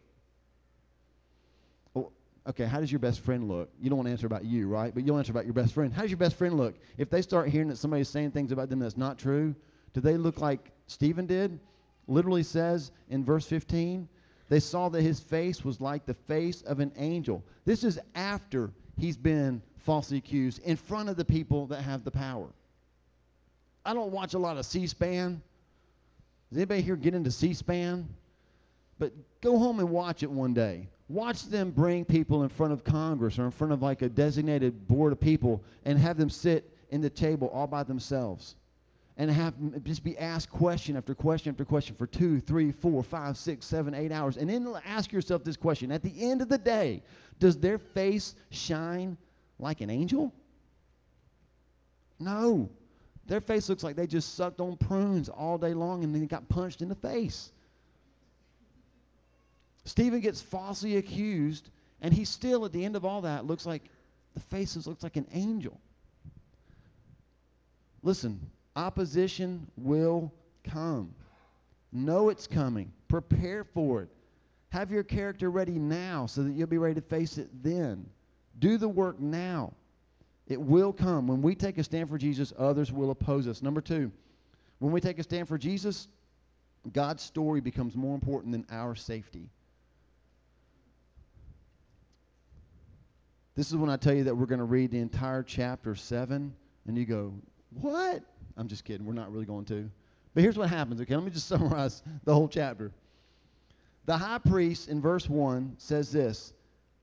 Okay, 2.48 2.66
how 2.66 2.80
does 2.80 2.92
your 2.92 3.00
best 3.00 3.20
friend 3.20 3.48
look? 3.48 3.70
You 3.82 3.90
don't 3.90 3.98
want 3.98 4.08
to 4.08 4.12
answer 4.12 4.28
about 4.28 4.46
you, 4.46 4.68
right? 4.68 4.94
But 4.94 5.06
you'll 5.06 5.18
answer 5.18 5.32
about 5.32 5.46
your 5.46 5.54
best 5.54 5.74
friend. 5.74 5.94
How 5.94 6.02
does 6.02 6.12
your 6.12 6.18
best 6.18 6.36
friend 6.36 6.56
look? 6.56 6.76
If 6.98 7.10
they 7.10 7.22
start 7.22 7.50
hearing 7.50 7.68
that 7.70 7.78
somebody's 7.78 8.10
saying 8.10 8.32
things 8.32 8.52
about 8.52 8.70
them 8.70 8.80
that's 8.80 8.98
not 8.98 9.18
true, 9.18 9.56
do 9.94 10.02
they 10.02 10.18
look 10.18 10.40
like 10.40 10.72
Stephen 10.88 11.26
did? 11.26 11.60
Literally 12.08 12.44
says 12.44 12.92
in 13.10 13.26
verse 13.26 13.46
15, 13.46 14.08
they 14.50 14.60
saw 14.60 14.88
that 14.90 15.02
his 15.02 15.20
face 15.20 15.66
was 15.66 15.82
like 15.82 16.06
the 16.06 16.14
face 16.14 16.62
of 16.62 16.80
an 16.80 16.92
angel. 16.98 17.44
This 17.66 17.84
is 17.84 18.00
after 18.16 18.72
he's 18.98 19.18
been 19.18 19.62
falsely 19.80 20.18
accused 20.18 20.64
in 20.64 20.78
front 20.78 21.10
of 21.10 21.18
the 21.18 21.26
people 21.26 21.68
that 21.68 21.82
have 21.82 22.04
the 22.04 22.12
power. 22.12 22.48
I 23.86 23.94
don't 23.94 24.12
watch 24.12 24.34
a 24.34 24.40
lot 24.40 24.58
of 24.58 24.66
C 24.66 24.88
SPAN. 24.88 25.42
Does 26.50 26.58
anybody 26.58 26.82
here 26.82 26.96
get 26.96 27.14
into 27.14 27.32
C 27.32 27.54
SPAN? 27.54 28.08
But 29.00 29.12
go 29.42 29.58
home 29.60 29.80
and 29.80 29.90
watch 29.90 30.24
it 30.24 30.32
one 30.32 30.54
day. 30.54 30.88
Watch 31.10 31.44
them 31.46 31.72
bring 31.72 32.04
people 32.04 32.44
in 32.44 32.50
front 32.50 32.74
of 32.74 32.84
Congress 32.84 33.40
or 33.40 33.46
in 33.46 33.52
front 33.52 33.72
of 33.72 33.82
like 33.82 34.02
a 34.02 34.10
designated 34.10 34.88
board 34.88 35.14
of 35.14 35.20
people 35.20 35.64
and 35.86 35.98
have 35.98 36.18
them 36.18 36.30
sit 36.30 36.70
in 36.90 37.02
the 37.02 37.10
table 37.10 37.48
all 37.54 37.68
by 37.68 37.84
themselves 37.84 38.56
and 39.18 39.32
have 39.32 39.54
just 39.84 40.04
be 40.04 40.18
asked 40.18 40.52
question 40.52 40.96
after 40.96 41.16
question 41.16 41.52
after 41.52 41.66
question 41.66 41.96
for 41.96 42.06
two, 42.08 42.40
three, 42.40 42.72
four, 42.72 43.02
five, 43.04 43.38
six, 43.38 43.66
seven, 43.66 43.94
eight 43.94 44.12
hours. 44.12 44.38
And 44.38 44.50
then 44.50 44.72
ask 44.86 45.12
yourself 45.12 45.44
this 45.44 45.58
question 45.58 45.92
at 45.92 46.04
the 46.04 46.14
end 46.22 46.42
of 46.42 46.50
the 46.50 46.58
day, 46.58 47.02
does 47.40 47.58
their 47.58 47.80
face 47.80 48.36
shine 48.52 49.18
like 49.60 49.82
an 49.82 49.90
angel? 49.90 50.34
No. 52.20 52.70
Their 53.26 53.42
face 53.42 53.70
looks 53.70 53.84
like 53.84 53.96
they 53.96 54.08
just 54.08 54.36
sucked 54.36 54.60
on 54.60 54.78
prunes 54.78 55.30
all 55.30 55.58
day 55.58 55.74
long 55.74 56.04
and 56.04 56.14
then 56.14 56.26
got 56.28 56.48
punched 56.48 56.82
in 56.82 56.90
the 56.90 56.96
face. 56.96 57.52
Stephen 59.88 60.20
gets 60.20 60.42
falsely 60.42 60.98
accused, 60.98 61.70
and 62.02 62.14
he 62.14 62.26
still, 62.26 62.66
at 62.66 62.74
the 62.74 62.84
end 62.84 62.98
of 62.98 63.06
all 63.06 63.22
that, 63.22 63.46
looks 63.46 63.66
like 63.66 63.84
the 64.34 64.42
faces 64.42 64.86
looks 64.86 65.02
like 65.02 65.16
an 65.16 65.26
angel. 65.32 65.80
Listen, 68.04 68.40
opposition 68.76 69.66
will 69.78 70.32
come. 70.66 71.16
Know 71.94 72.28
it's 72.28 72.48
coming. 72.48 72.92
Prepare 73.08 73.64
for 73.64 74.02
it. 74.04 74.10
Have 74.70 74.92
your 74.92 75.04
character 75.04 75.50
ready 75.50 75.80
now 75.80 76.26
so 76.26 76.44
that 76.44 76.52
you'll 76.52 76.68
be 76.68 76.78
ready 76.78 76.96
to 76.96 77.02
face 77.02 77.38
it 77.38 77.48
then. 77.64 78.06
Do 78.60 78.78
the 78.78 78.90
work 78.90 79.22
now. 79.22 79.72
It 80.48 80.60
will 80.60 80.92
come. 80.92 81.28
When 81.28 81.42
we 81.42 81.56
take 81.56 81.78
a 81.78 81.84
stand 81.84 82.10
for 82.10 82.18
Jesus, 82.18 82.52
others 82.58 82.92
will 82.92 83.12
oppose 83.12 83.48
us. 83.48 83.62
Number 83.62 83.80
two, 83.80 84.12
when 84.80 84.92
we 84.92 85.00
take 85.00 85.18
a 85.18 85.24
stand 85.24 85.48
for 85.48 85.58
Jesus, 85.58 86.10
God's 86.92 87.24
story 87.24 87.62
becomes 87.62 87.96
more 87.96 88.16
important 88.16 88.52
than 88.52 88.66
our 88.70 88.94
safety. 88.94 89.50
This 93.58 93.72
is 93.72 93.76
when 93.76 93.90
I 93.90 93.98
tell 93.98 94.14
you 94.14 94.24
that 94.26 94.38
we're 94.38 94.46
going 94.46 94.60
to 94.60 94.66
read 94.66 94.92
the 94.92 95.00
entire 95.00 95.42
chapter 95.42 95.96
7, 95.96 96.54
and 96.86 96.98
you 96.98 97.06
go, 97.06 97.34
What? 97.82 98.22
I'm 98.56 98.68
just 98.68 98.86
kidding. 98.86 99.04
We're 99.06 99.14
not 99.14 99.34
really 99.34 99.48
going 99.48 99.66
to. 99.66 99.90
But 100.36 100.44
here's 100.44 100.60
what 100.60 100.70
happens, 100.70 101.02
okay? 101.02 101.16
Let 101.16 101.26
me 101.26 101.32
just 101.32 101.48
summarize 101.50 102.04
the 102.24 102.36
whole 102.36 102.48
chapter. 102.48 102.92
The 104.06 104.16
high 104.16 104.38
priest 104.38 104.90
in 104.90 105.02
verse 105.02 105.28
1 105.28 105.74
says 105.80 106.12
this 106.12 106.54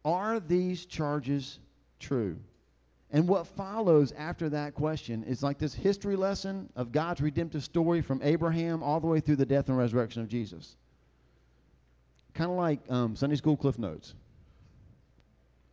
Are 0.05 0.39
these 0.39 0.87
charges 0.87 1.59
true? 1.99 2.39
And 3.11 3.27
what 3.29 3.49
follows 3.49 4.13
after 4.13 4.49
that 4.51 4.75
question 4.75 5.25
is 5.25 5.43
like 5.43 5.59
this 5.59 5.75
history 5.75 6.15
lesson 6.15 6.71
of 6.77 6.93
God's 6.93 7.21
redemptive 7.21 7.65
story 7.65 8.01
from 8.01 8.21
Abraham 8.23 8.81
all 8.81 9.01
the 9.01 9.09
way 9.09 9.19
through 9.19 9.37
the 9.37 9.47
death 9.47 9.69
and 9.69 9.77
resurrection 9.77 10.23
of 10.23 10.29
Jesus. 10.29 10.77
Kind 12.33 12.51
of 12.53 12.57
like 12.57 12.79
um, 12.89 13.17
Sunday 13.17 13.37
school 13.37 13.57
cliff 13.57 13.79
notes. 13.79 14.15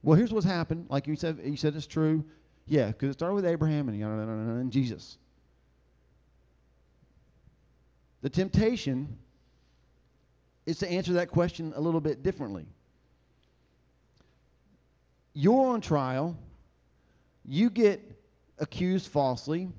Well, 0.03 0.17
here's 0.17 0.33
what's 0.33 0.45
happened. 0.45 0.87
Like 0.89 1.07
you 1.07 1.15
said, 1.15 1.39
you 1.43 1.57
said 1.57 1.75
it's 1.75 1.87
true. 1.87 2.23
Yeah, 2.65 2.87
because 2.87 3.09
it 3.09 3.13
started 3.13 3.35
with 3.35 3.45
Abraham 3.45 3.89
and, 3.89 4.01
and 4.01 4.71
Jesus. 4.71 5.17
The 8.21 8.29
temptation 8.29 9.17
is 10.65 10.79
to 10.79 10.89
answer 10.89 11.13
that 11.13 11.29
question 11.29 11.73
a 11.75 11.81
little 11.81 12.01
bit 12.01 12.23
differently. 12.23 12.65
You're 15.33 15.67
on 15.67 15.81
trial, 15.81 16.37
you 17.45 17.69
get 17.69 18.01
accused 18.59 19.07
falsely, 19.07 19.69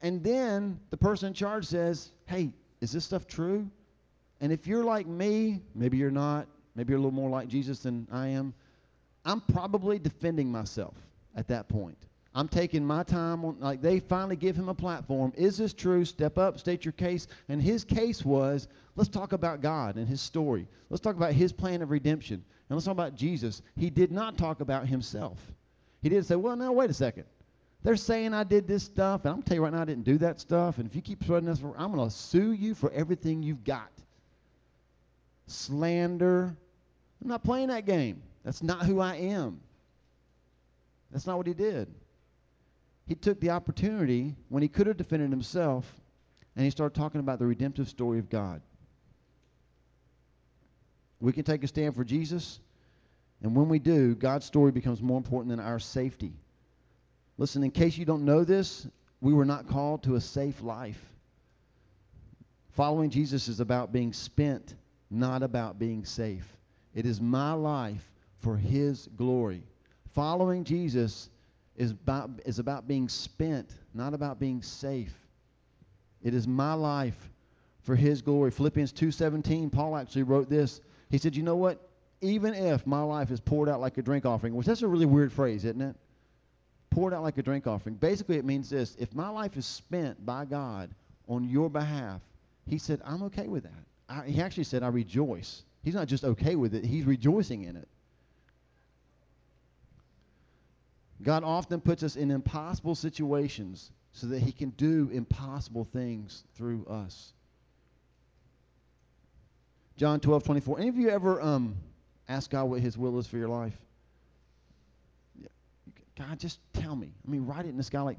and 0.00 0.22
then 0.24 0.80
the 0.90 0.96
person 0.96 1.28
in 1.28 1.34
charge 1.34 1.66
says, 1.66 2.10
Hey, 2.26 2.52
is 2.80 2.92
this 2.92 3.04
stuff 3.04 3.26
true? 3.26 3.68
And 4.40 4.52
if 4.52 4.66
you're 4.66 4.84
like 4.84 5.06
me, 5.06 5.62
maybe 5.74 5.96
you're 5.96 6.10
not, 6.10 6.48
maybe 6.74 6.90
you're 6.90 6.98
a 6.98 7.02
little 7.02 7.12
more 7.12 7.30
like 7.30 7.48
Jesus 7.48 7.78
than 7.78 8.08
I 8.10 8.28
am, 8.28 8.54
I'm 9.24 9.40
probably 9.40 9.98
defending 9.98 10.50
myself 10.50 10.94
at 11.36 11.48
that 11.48 11.68
point. 11.68 11.98
I'm 12.36 12.48
taking 12.48 12.84
my 12.84 13.04
time 13.04 13.44
on, 13.44 13.56
like 13.60 13.80
they 13.80 14.00
finally 14.00 14.36
give 14.36 14.56
him 14.56 14.68
a 14.68 14.74
platform. 14.74 15.32
Is 15.36 15.56
this 15.56 15.72
true? 15.72 16.04
Step 16.04 16.36
up, 16.36 16.58
state 16.58 16.84
your 16.84 16.92
case. 16.92 17.28
And 17.48 17.62
his 17.62 17.84
case 17.84 18.24
was 18.24 18.66
let's 18.96 19.08
talk 19.08 19.32
about 19.32 19.60
God 19.60 19.96
and 19.96 20.08
his 20.08 20.20
story. 20.20 20.66
Let's 20.90 21.00
talk 21.00 21.16
about 21.16 21.32
his 21.32 21.52
plan 21.52 21.80
of 21.80 21.90
redemption. 21.90 22.44
And 22.68 22.76
let's 22.76 22.86
talk 22.86 22.92
about 22.92 23.14
Jesus. 23.14 23.62
He 23.76 23.88
did 23.88 24.10
not 24.10 24.36
talk 24.36 24.60
about 24.60 24.86
himself. 24.86 25.38
He 26.02 26.08
didn't 26.08 26.24
say, 26.24 26.36
well, 26.36 26.56
now, 26.56 26.72
wait 26.72 26.90
a 26.90 26.94
second. 26.94 27.24
They're 27.82 27.96
saying 27.96 28.32
I 28.32 28.44
did 28.44 28.66
this 28.66 28.82
stuff, 28.82 29.26
and 29.26 29.34
I'm 29.34 29.42
tell 29.42 29.56
you 29.56 29.62
right 29.62 29.72
now, 29.72 29.82
I 29.82 29.84
didn't 29.84 30.04
do 30.04 30.16
that 30.18 30.40
stuff. 30.40 30.78
And 30.78 30.86
if 30.86 30.96
you 30.96 31.02
keep 31.02 31.22
spreading 31.22 31.48
this, 31.48 31.60
I'm 31.76 31.92
going 31.92 32.08
to 32.08 32.14
sue 32.14 32.52
you 32.52 32.74
for 32.74 32.90
everything 32.92 33.42
you've 33.42 33.62
got. 33.62 33.90
Slander. 35.46 36.56
I'm 37.22 37.28
not 37.28 37.44
playing 37.44 37.68
that 37.68 37.84
game. 37.84 38.22
That's 38.44 38.62
not 38.62 38.84
who 38.86 39.00
I 39.00 39.16
am. 39.16 39.60
That's 41.10 41.26
not 41.26 41.36
what 41.36 41.46
he 41.46 41.54
did 41.54 41.88
he 43.06 43.14
took 43.14 43.40
the 43.40 43.50
opportunity 43.50 44.34
when 44.48 44.62
he 44.62 44.68
could 44.68 44.86
have 44.86 44.96
defended 44.96 45.30
himself 45.30 45.84
and 46.56 46.64
he 46.64 46.70
started 46.70 46.94
talking 46.94 47.20
about 47.20 47.38
the 47.38 47.46
redemptive 47.46 47.88
story 47.88 48.18
of 48.18 48.30
God. 48.30 48.62
We 51.20 51.32
can 51.32 51.44
take 51.44 51.64
a 51.64 51.66
stand 51.66 51.94
for 51.94 52.04
Jesus, 52.04 52.60
and 53.42 53.56
when 53.56 53.68
we 53.68 53.78
do, 53.78 54.14
God's 54.14 54.44
story 54.44 54.72
becomes 54.72 55.02
more 55.02 55.16
important 55.16 55.50
than 55.50 55.60
our 55.60 55.78
safety. 55.78 56.32
Listen, 57.38 57.64
in 57.64 57.70
case 57.70 57.96
you 57.96 58.04
don't 58.04 58.24
know 58.24 58.44
this, 58.44 58.86
we 59.20 59.32
were 59.32 59.44
not 59.44 59.68
called 59.68 60.02
to 60.04 60.14
a 60.14 60.20
safe 60.20 60.62
life. 60.62 61.00
Following 62.72 63.10
Jesus 63.10 63.48
is 63.48 63.60
about 63.60 63.92
being 63.92 64.12
spent, 64.12 64.74
not 65.10 65.42
about 65.42 65.78
being 65.78 66.04
safe. 66.04 66.46
It 66.94 67.06
is 67.06 67.20
my 67.20 67.52
life 67.52 68.04
for 68.44 68.56
His 68.56 69.08
glory. 69.16 69.62
Following 70.12 70.62
Jesus 70.62 71.30
is 71.76 71.90
about, 71.90 72.30
is 72.44 72.58
about 72.58 72.86
being 72.86 73.08
spent, 73.08 73.70
not 73.94 74.14
about 74.14 74.38
being 74.38 74.62
safe. 74.62 75.14
It 76.22 76.34
is 76.34 76.46
my 76.46 76.74
life 76.74 77.30
for 77.82 77.96
his 77.96 78.22
glory. 78.22 78.50
Philippians 78.50 78.92
2:17, 78.92 79.70
Paul 79.70 79.96
actually 79.96 80.22
wrote 80.22 80.48
this. 80.48 80.80
He 81.10 81.18
said, 81.18 81.34
"You 81.34 81.42
know 81.42 81.56
what? 81.56 81.88
Even 82.20 82.54
if 82.54 82.86
my 82.86 83.02
life 83.02 83.30
is 83.30 83.40
poured 83.40 83.68
out 83.68 83.80
like 83.80 83.98
a 83.98 84.02
drink 84.02 84.24
offering, 84.24 84.54
which 84.54 84.66
that's 84.66 84.82
a 84.82 84.88
really 84.88 85.06
weird 85.06 85.32
phrase, 85.32 85.64
isn't 85.64 85.80
it? 85.80 85.96
Poured 86.90 87.12
out 87.12 87.22
like 87.22 87.38
a 87.38 87.42
drink 87.42 87.66
offering. 87.66 87.96
Basically, 87.96 88.36
it 88.36 88.44
means 88.44 88.70
this: 88.70 88.94
if 88.98 89.14
my 89.14 89.28
life 89.28 89.56
is 89.56 89.66
spent 89.66 90.24
by 90.24 90.44
God 90.44 90.90
on 91.28 91.44
your 91.44 91.68
behalf, 91.68 92.20
he 92.66 92.78
said, 92.78 93.00
I'm 93.04 93.22
okay 93.24 93.48
with 93.48 93.64
that. 93.64 93.84
I, 94.08 94.26
he 94.26 94.40
actually 94.40 94.64
said, 94.64 94.82
I 94.82 94.88
rejoice. 94.88 95.64
He's 95.82 95.94
not 95.94 96.08
just 96.08 96.24
okay 96.24 96.56
with 96.56 96.74
it; 96.74 96.84
he's 96.84 97.04
rejoicing 97.04 97.64
in 97.64 97.76
it. 97.76 97.88
God 101.22 101.44
often 101.44 101.80
puts 101.80 102.02
us 102.02 102.16
in 102.16 102.30
impossible 102.30 102.94
situations 102.94 103.90
so 104.12 104.26
that 104.28 104.40
He 104.40 104.52
can 104.52 104.70
do 104.70 105.10
impossible 105.12 105.84
things 105.84 106.44
through 106.56 106.86
us. 106.86 107.32
John 109.96 110.20
12, 110.20 110.44
24. 110.44 110.80
Any 110.80 110.88
of 110.88 110.96
you 110.96 111.08
ever 111.08 111.40
um, 111.40 111.76
ask 112.28 112.50
God 112.50 112.64
what 112.64 112.80
His 112.80 112.98
will 112.98 113.18
is 113.18 113.26
for 113.26 113.36
your 113.36 113.48
life? 113.48 113.74
God, 116.16 116.38
just 116.38 116.60
tell 116.72 116.94
me. 116.94 117.12
I 117.26 117.30
mean, 117.30 117.46
write 117.46 117.66
it 117.66 117.70
in 117.70 117.76
the 117.76 117.82
sky. 117.82 118.00
Like, 118.00 118.18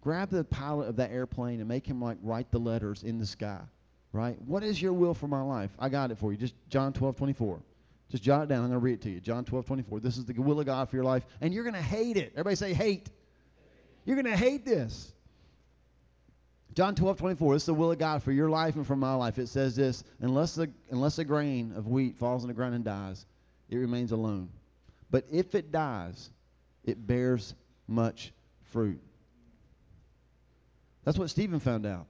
grab 0.00 0.30
the 0.30 0.44
pilot 0.44 0.88
of 0.88 0.96
that 0.96 1.10
airplane 1.10 1.60
and 1.60 1.68
make 1.68 1.86
him 1.86 2.00
like 2.00 2.18
write 2.22 2.50
the 2.50 2.58
letters 2.58 3.02
in 3.02 3.18
the 3.18 3.26
sky. 3.26 3.60
Right? 4.12 4.40
What 4.42 4.62
is 4.62 4.80
your 4.80 4.92
will 4.92 5.14
for 5.14 5.26
my 5.26 5.40
life? 5.40 5.70
I 5.78 5.88
got 5.88 6.10
it 6.10 6.18
for 6.18 6.32
you. 6.32 6.38
Just 6.38 6.54
John 6.68 6.92
12, 6.92 7.16
24. 7.16 7.60
Just 8.12 8.22
jot 8.22 8.42
it 8.42 8.48
down. 8.50 8.58
I'm 8.58 8.68
going 8.68 8.78
to 8.78 8.84
read 8.84 8.92
it 8.92 9.02
to 9.02 9.10
you. 9.10 9.20
John 9.20 9.46
12, 9.46 9.64
24. 9.64 10.00
This 10.00 10.18
is 10.18 10.26
the 10.26 10.34
will 10.34 10.60
of 10.60 10.66
God 10.66 10.90
for 10.90 10.96
your 10.96 11.04
life. 11.04 11.24
And 11.40 11.54
you're 11.54 11.64
going 11.64 11.74
to 11.74 11.80
hate 11.80 12.18
it. 12.18 12.32
Everybody 12.34 12.56
say 12.56 12.74
hate. 12.74 13.08
You're 14.04 14.16
going 14.16 14.26
to 14.26 14.36
hate 14.36 14.66
this. 14.66 15.10
John 16.74 16.94
12, 16.94 17.16
24. 17.16 17.54
This 17.54 17.62
is 17.62 17.66
the 17.66 17.74
will 17.74 17.90
of 17.90 17.98
God 17.98 18.22
for 18.22 18.30
your 18.30 18.50
life 18.50 18.76
and 18.76 18.86
for 18.86 18.96
my 18.96 19.14
life. 19.14 19.38
It 19.38 19.48
says 19.48 19.74
this 19.76 20.04
unless, 20.20 20.56
the, 20.56 20.70
unless 20.90 21.18
a 21.18 21.24
grain 21.24 21.72
of 21.74 21.86
wheat 21.86 22.18
falls 22.18 22.44
in 22.44 22.48
the 22.48 22.54
ground 22.54 22.74
and 22.74 22.84
dies, 22.84 23.24
it 23.70 23.76
remains 23.76 24.12
alone. 24.12 24.50
But 25.10 25.24
if 25.32 25.54
it 25.54 25.72
dies, 25.72 26.28
it 26.84 27.06
bears 27.06 27.54
much 27.88 28.30
fruit. 28.72 29.00
That's 31.04 31.16
what 31.16 31.30
Stephen 31.30 31.60
found 31.60 31.86
out. 31.86 32.06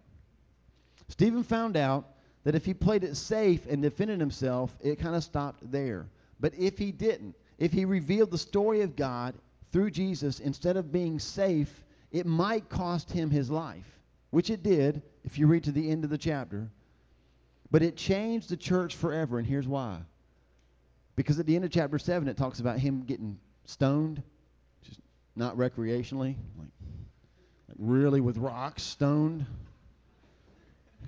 Stephen 1.07 1.45
found 1.45 1.77
out 1.77 2.12
that 2.45 2.55
if 2.55 2.65
he 2.65 2.75
played 2.75 3.05
it 3.05 3.17
safe 3.17 3.67
and 3.69 3.83
defended 3.83 4.21
himself, 4.21 4.75
it 4.81 4.99
kind 4.99 5.15
of 5.15 5.23
stopped 5.23 5.71
there. 5.71 6.07
But 6.41 6.55
if 6.59 6.77
he 6.77 6.91
didn't, 6.91 7.37
if 7.59 7.73
he 7.73 7.85
revealed 7.85 8.31
the 8.31 8.39
story 8.39 8.81
of 8.81 8.97
God 8.97 9.35
through 9.71 9.91
Jesus 9.91 10.41
instead 10.41 10.77
of 10.77 10.93
being 10.93 11.19
safe, 11.19 11.85
it 12.11 12.27
might 12.27 12.69
cost 12.69 13.11
him 13.11 13.31
his 13.31 13.51
life, 13.51 13.87
which 14.31 14.51
it 14.51 14.63
did 14.63 15.03
if 15.25 15.39
you 15.39 15.47
read 15.47 15.65
to 15.65 15.73
the 15.73 15.91
end 15.91 16.05
of 16.05 16.11
the 16.11 16.19
chapter. 16.19 16.69
But 17.71 17.83
it 17.83 17.97
changed 17.97 18.49
the 18.49 18.57
church 18.57 18.97
forever, 18.97 19.39
and 19.39 19.47
here's 19.47 19.69
why. 19.69 19.99
Because 21.15 21.39
at 21.39 21.47
the 21.47 21.55
end 21.55 21.65
of 21.65 21.71
chapter 21.71 21.99
7, 21.99 22.29
it 22.29 22.37
talks 22.37 22.61
about 22.61 22.79
him 22.79 23.05
getting 23.05 23.39
stoned, 23.65 24.23
just 24.83 25.01
not 25.37 25.57
recreationally, 25.57 26.35
like, 26.59 26.69
like 27.69 27.77
really 27.79 28.21
with 28.21 28.37
rocks, 28.37 28.83
stoned. 28.83 29.47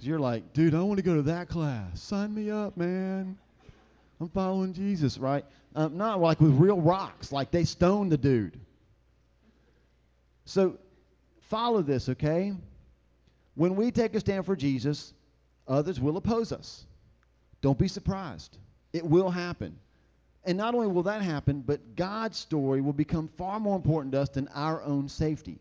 You're 0.01 0.19
like, 0.19 0.53
dude, 0.53 0.75
I 0.75 0.83
want 0.83 0.99
to 0.99 1.03
go 1.03 1.15
to 1.15 1.23
that 1.23 1.49
class. 1.49 2.03
Sign 2.03 2.35
me 2.35 2.51
up, 2.51 2.77
man. 2.77 3.39
I'm 4.21 4.29
following 4.29 4.73
Jesus, 4.73 5.19
right? 5.19 5.45
Um, 5.75 5.97
not 5.97 6.21
like 6.21 6.41
with 6.41 6.53
real 6.53 6.81
rocks, 6.81 7.33
like 7.33 7.51
they 7.51 7.65
stoned 7.65 8.13
the 8.13 8.19
dude. 8.19 8.59
So 10.45 10.79
follow 11.43 11.83
this, 11.83 12.09
okay? 12.11 12.53
When 13.55 13.77
we 13.77 13.91
take 13.91 14.15
a 14.15 14.21
stand 14.21 14.47
for 14.47 14.57
Jesus, 14.57 15.15
others 15.67 16.01
will 16.01 16.17
oppose 16.17 16.53
us. 16.53 16.85
Don't 17.61 17.79
be 17.79 17.89
surprised. 17.89 18.59
It 18.93 19.05
will 19.05 19.31
happen. 19.31 19.79
And 20.45 20.59
not 20.59 20.75
only 20.75 20.89
will 20.89 21.05
that 21.05 21.23
happen, 21.23 21.63
but 21.67 21.97
God's 21.97 22.37
story 22.37 22.81
will 22.83 22.93
become 22.93 23.29
far 23.39 23.59
more 23.59 23.77
important 23.77 24.13
to 24.13 24.21
us 24.21 24.29
than 24.29 24.49
our 24.49 24.83
own 24.83 25.09
safety. 25.09 25.59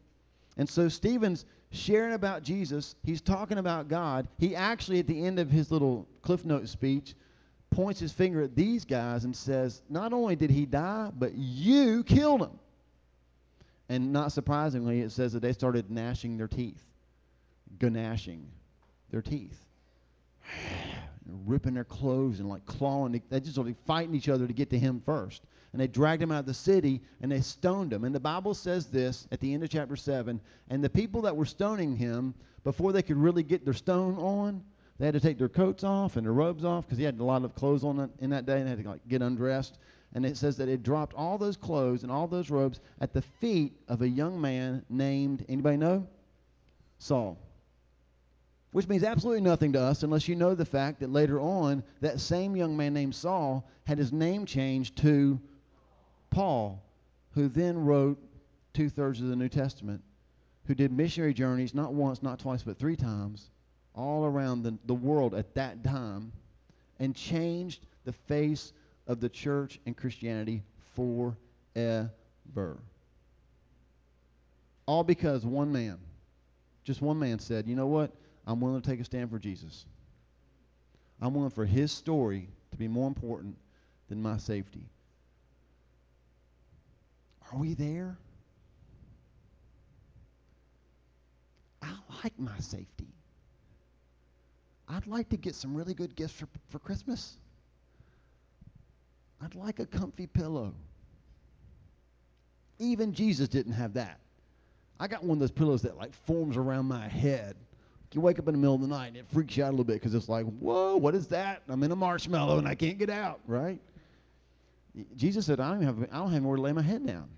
And 0.57 0.69
so 0.69 0.87
Stephen's 0.87 1.45
sharing 1.71 2.13
about 2.13 2.43
Jesus. 2.43 2.95
He's 3.03 3.21
talking 3.21 3.57
about 3.57 3.87
God. 3.87 4.27
He 4.37 4.55
actually, 4.55 4.99
at 4.99 5.07
the 5.07 5.25
end 5.25 5.39
of 5.39 5.49
his 5.49 5.71
little 5.71 6.07
Cliff 6.21 6.45
Note 6.45 6.67
speech, 6.67 7.15
points 7.71 7.99
his 7.99 8.11
finger 8.11 8.41
at 8.43 8.55
these 8.55 8.85
guys 8.85 9.25
and 9.25 9.35
says, 9.35 9.81
Not 9.89 10.13
only 10.13 10.35
did 10.35 10.51
he 10.51 10.65
die, 10.65 11.11
but 11.17 11.33
you 11.33 12.03
killed 12.03 12.41
him. 12.41 12.59
And 13.89 14.13
not 14.13 14.31
surprisingly, 14.31 15.01
it 15.01 15.11
says 15.11 15.33
that 15.33 15.41
they 15.41 15.53
started 15.53 15.89
gnashing 15.91 16.37
their 16.37 16.47
teeth, 16.47 16.83
gnashing 17.81 18.47
their 19.11 19.21
teeth. 19.21 19.65
ripping 21.45 21.73
their 21.73 21.83
clothes 21.83 22.39
and 22.39 22.49
like 22.49 22.65
clawing. 22.65 23.21
They 23.29 23.39
just 23.39 23.53
started 23.53 23.75
fighting 23.85 24.15
each 24.15 24.29
other 24.29 24.47
to 24.47 24.53
get 24.53 24.69
to 24.71 24.79
him 24.79 25.01
first. 25.05 25.43
And 25.73 25.81
they 25.81 25.87
dragged 25.87 26.21
him 26.21 26.31
out 26.31 26.41
of 26.41 26.45
the 26.45 26.53
city 26.53 27.01
and 27.21 27.31
they 27.31 27.41
stoned 27.41 27.91
him. 27.91 28.03
And 28.03 28.13
the 28.13 28.19
Bible 28.19 28.53
says 28.53 28.85
this 28.85 29.27
at 29.31 29.39
the 29.39 29.53
end 29.53 29.63
of 29.63 29.69
chapter 29.69 29.95
7 29.95 30.39
and 30.69 30.83
the 30.83 30.89
people 30.89 31.21
that 31.23 31.35
were 31.35 31.45
stoning 31.45 31.95
him, 31.95 32.35
before 32.63 32.93
they 32.93 33.01
could 33.01 33.17
really 33.17 33.43
get 33.43 33.65
their 33.65 33.73
stone 33.73 34.15
on, 34.17 34.63
they 34.99 35.05
had 35.05 35.15
to 35.15 35.19
take 35.19 35.39
their 35.39 35.49
coats 35.49 35.83
off 35.83 36.15
and 36.15 36.25
their 36.25 36.33
robes 36.33 36.63
off 36.63 36.85
because 36.85 36.99
he 36.99 37.03
had 37.03 37.19
a 37.19 37.23
lot 37.23 37.43
of 37.43 37.55
clothes 37.55 37.83
on 37.83 38.09
in 38.19 38.29
that 38.29 38.45
day 38.45 38.57
and 38.57 38.67
they 38.67 38.69
had 38.69 38.83
to 38.83 38.89
like 38.89 39.07
get 39.07 39.21
undressed. 39.21 39.79
And 40.13 40.25
it 40.25 40.37
says 40.37 40.55
that 40.57 40.69
it 40.69 40.83
dropped 40.83 41.15
all 41.15 41.39
those 41.39 41.57
clothes 41.57 42.03
and 42.03 42.11
all 42.11 42.27
those 42.27 42.51
robes 42.51 42.79
at 43.01 43.11
the 43.11 43.23
feet 43.23 43.73
of 43.87 44.03
a 44.03 44.07
young 44.07 44.39
man 44.39 44.85
named, 44.89 45.43
anybody 45.49 45.77
know? 45.77 46.07
Saul 46.99 47.37
which 48.73 48.87
means 48.87 49.03
absolutely 49.03 49.41
nothing 49.41 49.71
to 49.71 49.79
us 49.79 50.03
unless 50.03 50.27
you 50.27 50.35
know 50.35 50.55
the 50.55 50.65
fact 50.65 50.99
that 50.99 51.11
later 51.11 51.39
on 51.39 51.83
that 52.01 52.19
same 52.19 52.55
young 52.55 52.75
man 52.75 52.93
named 52.93 53.15
Saul 53.15 53.63
had 53.85 53.97
his 53.97 54.11
name 54.11 54.45
changed 54.45 54.97
to 54.97 55.39
Paul, 56.33 56.83
who 57.35 57.47
then 57.47 57.77
wrote 57.77 58.17
two 58.73 58.89
thirds 58.89 59.21
of 59.21 59.27
the 59.27 59.35
New 59.35 59.49
Testament, 59.49 60.01
who 60.65 60.73
did 60.73 60.91
missionary 60.91 61.33
journeys 61.33 61.73
not 61.73 61.93
once, 61.93 62.23
not 62.23 62.39
twice, 62.39 62.63
but 62.63 62.77
three 62.77 62.95
times 62.95 63.49
all 63.93 64.25
around 64.25 64.63
the, 64.63 64.75
the 64.85 64.93
world 64.93 65.35
at 65.35 65.53
that 65.53 65.83
time 65.83 66.31
and 66.99 67.15
changed 67.15 67.85
the 68.05 68.13
face 68.13 68.73
of 69.07 69.19
the 69.19 69.29
church 69.29 69.79
and 69.85 69.95
Christianity 69.95 70.63
forever. 70.95 71.37
All 74.85 75.03
because 75.03 75.45
one 75.45 75.71
man, 75.71 75.99
just 76.83 77.01
one 77.01 77.19
man 77.19 77.39
said, 77.39 77.67
you 77.67 77.75
know 77.75 77.87
what? 77.87 78.11
I'm 78.47 78.59
willing 78.59 78.81
to 78.81 78.89
take 78.89 78.99
a 78.99 79.05
stand 79.05 79.29
for 79.29 79.39
Jesus. 79.39 79.85
I'm 81.21 81.33
willing 81.33 81.51
for 81.51 81.65
his 81.65 81.91
story 81.91 82.49
to 82.71 82.77
be 82.77 82.87
more 82.87 83.07
important 83.07 83.55
than 84.09 84.21
my 84.21 84.37
safety. 84.37 84.89
Are 87.53 87.57
we 87.57 87.73
there? 87.75 88.17
I 91.81 91.93
like 92.23 92.37
my 92.39 92.57
safety. 92.59 93.07
I'd 94.89 95.07
like 95.07 95.29
to 95.29 95.37
get 95.37 95.55
some 95.55 95.75
really 95.75 95.93
good 95.93 96.15
gifts 96.15 96.33
for, 96.33 96.47
for 96.69 96.79
Christmas. 96.79 97.37
I'd 99.41 99.55
like 99.55 99.79
a 99.79 99.85
comfy 99.85 100.27
pillow. 100.27 100.73
Even 102.79 103.13
Jesus 103.13 103.47
didn't 103.47 103.73
have 103.73 103.93
that. 103.93 104.19
I 104.99 105.07
got 105.07 105.23
one 105.23 105.37
of 105.37 105.39
those 105.39 105.51
pillows 105.51 105.81
that 105.83 105.97
like 105.97 106.13
forms 106.25 106.57
around 106.57 106.85
my 106.85 107.07
head 107.07 107.55
you 108.13 108.21
wake 108.21 108.39
up 108.39 108.47
in 108.47 108.53
the 108.53 108.59
middle 108.59 108.75
of 108.75 108.81
the 108.81 108.87
night 108.87 109.07
and 109.07 109.17
it 109.17 109.25
freaks 109.31 109.57
you 109.57 109.63
out 109.63 109.69
a 109.69 109.71
little 109.71 109.83
bit 109.83 109.93
because 109.93 110.13
it's 110.13 110.29
like, 110.29 110.45
whoa, 110.45 110.95
what 110.97 111.15
is 111.15 111.27
that? 111.27 111.63
I'm 111.67 111.81
in 111.83 111.91
a 111.91 111.95
marshmallow 111.95 112.57
and 112.57 112.67
I 112.67 112.75
can't 112.75 112.97
get 112.97 113.09
out, 113.09 113.39
right? 113.47 113.79
Jesus 115.15 115.45
said, 115.45 115.59
I 115.59 115.71
don't 115.71 115.81
have, 115.81 116.03
I 116.11 116.17
don't 116.17 116.27
have 116.27 116.37
anywhere 116.37 116.57
to 116.57 116.61
lay 116.61 116.71
my 116.71 116.81
head 116.81 117.05
down. 117.05 117.29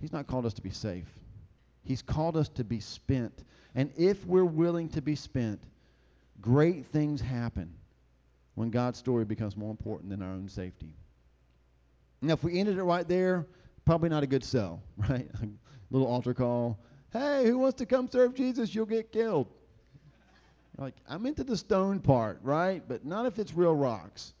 He's 0.00 0.12
not 0.12 0.26
called 0.26 0.46
us 0.46 0.54
to 0.54 0.62
be 0.62 0.70
safe. 0.70 1.08
He's 1.84 2.02
called 2.02 2.36
us 2.36 2.48
to 2.50 2.64
be 2.64 2.80
spent. 2.80 3.44
And 3.74 3.90
if 3.96 4.24
we're 4.26 4.44
willing 4.44 4.88
to 4.90 5.02
be 5.02 5.14
spent, 5.14 5.60
great 6.40 6.86
things 6.86 7.20
happen 7.20 7.72
when 8.54 8.70
God's 8.70 8.98
story 8.98 9.24
becomes 9.24 9.56
more 9.56 9.70
important 9.70 10.10
than 10.10 10.22
our 10.22 10.32
own 10.32 10.48
safety. 10.48 10.92
Now, 12.22 12.34
if 12.34 12.42
we 12.42 12.58
ended 12.58 12.78
it 12.78 12.82
right 12.82 13.06
there, 13.06 13.46
probably 13.84 14.08
not 14.08 14.22
a 14.22 14.26
good 14.26 14.44
sell, 14.44 14.82
right? 14.96 15.28
a 15.42 15.48
little 15.90 16.08
altar 16.08 16.34
call 16.34 16.78
hey, 17.12 17.46
who 17.46 17.58
wants 17.58 17.78
to 17.78 17.86
come 17.86 18.08
serve 18.08 18.34
Jesus? 18.34 18.74
You'll 18.74 18.86
get 18.86 19.12
killed. 19.12 19.46
Like, 20.78 20.94
I'm 21.08 21.24
into 21.26 21.44
the 21.44 21.56
stone 21.56 22.00
part, 22.00 22.38
right? 22.42 22.82
But 22.86 23.04
not 23.04 23.26
if 23.26 23.38
it's 23.38 23.54
real 23.54 23.74
rocks. 23.74 24.34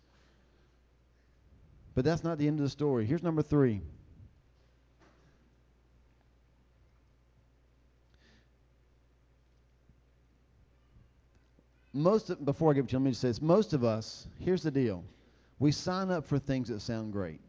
But 1.94 2.04
that's 2.04 2.22
not 2.22 2.36
the 2.38 2.46
end 2.46 2.58
of 2.58 2.64
the 2.64 2.70
story. 2.70 3.06
Here's 3.06 3.22
number 3.22 3.42
three. 3.42 3.80
Most 11.96 12.28
of, 12.30 12.44
before 12.44 12.70
I 12.70 12.74
give 12.74 12.84
it 12.84 12.88
to 12.88 12.92
you, 12.92 12.98
let 12.98 13.04
me 13.04 13.10
just 13.10 13.22
say 13.22 13.28
this. 13.28 13.40
Most 13.40 13.72
of 13.72 13.82
us, 13.82 14.26
here's 14.38 14.62
the 14.62 14.70
deal. 14.70 15.02
We 15.58 15.72
sign 15.72 16.10
up 16.10 16.26
for 16.26 16.38
things 16.38 16.68
that 16.68 16.80
sound 16.80 17.12
great. 17.12 17.40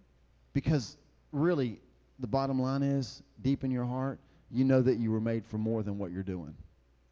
Because 0.53 0.95
really, 1.31 1.79
the 2.19 2.27
bottom 2.27 2.59
line 2.61 2.81
is, 2.81 3.21
deep 3.41 3.63
in 3.63 3.71
your 3.71 3.83
heart, 3.85 4.19
you 4.49 4.63
know 4.63 4.81
that 4.81 4.99
you 4.99 5.11
were 5.11 5.19
made 5.19 5.45
for 5.45 5.57
more 5.57 5.83
than 5.83 5.97
what 5.97 6.11
you're 6.11 6.23
doing. 6.23 6.55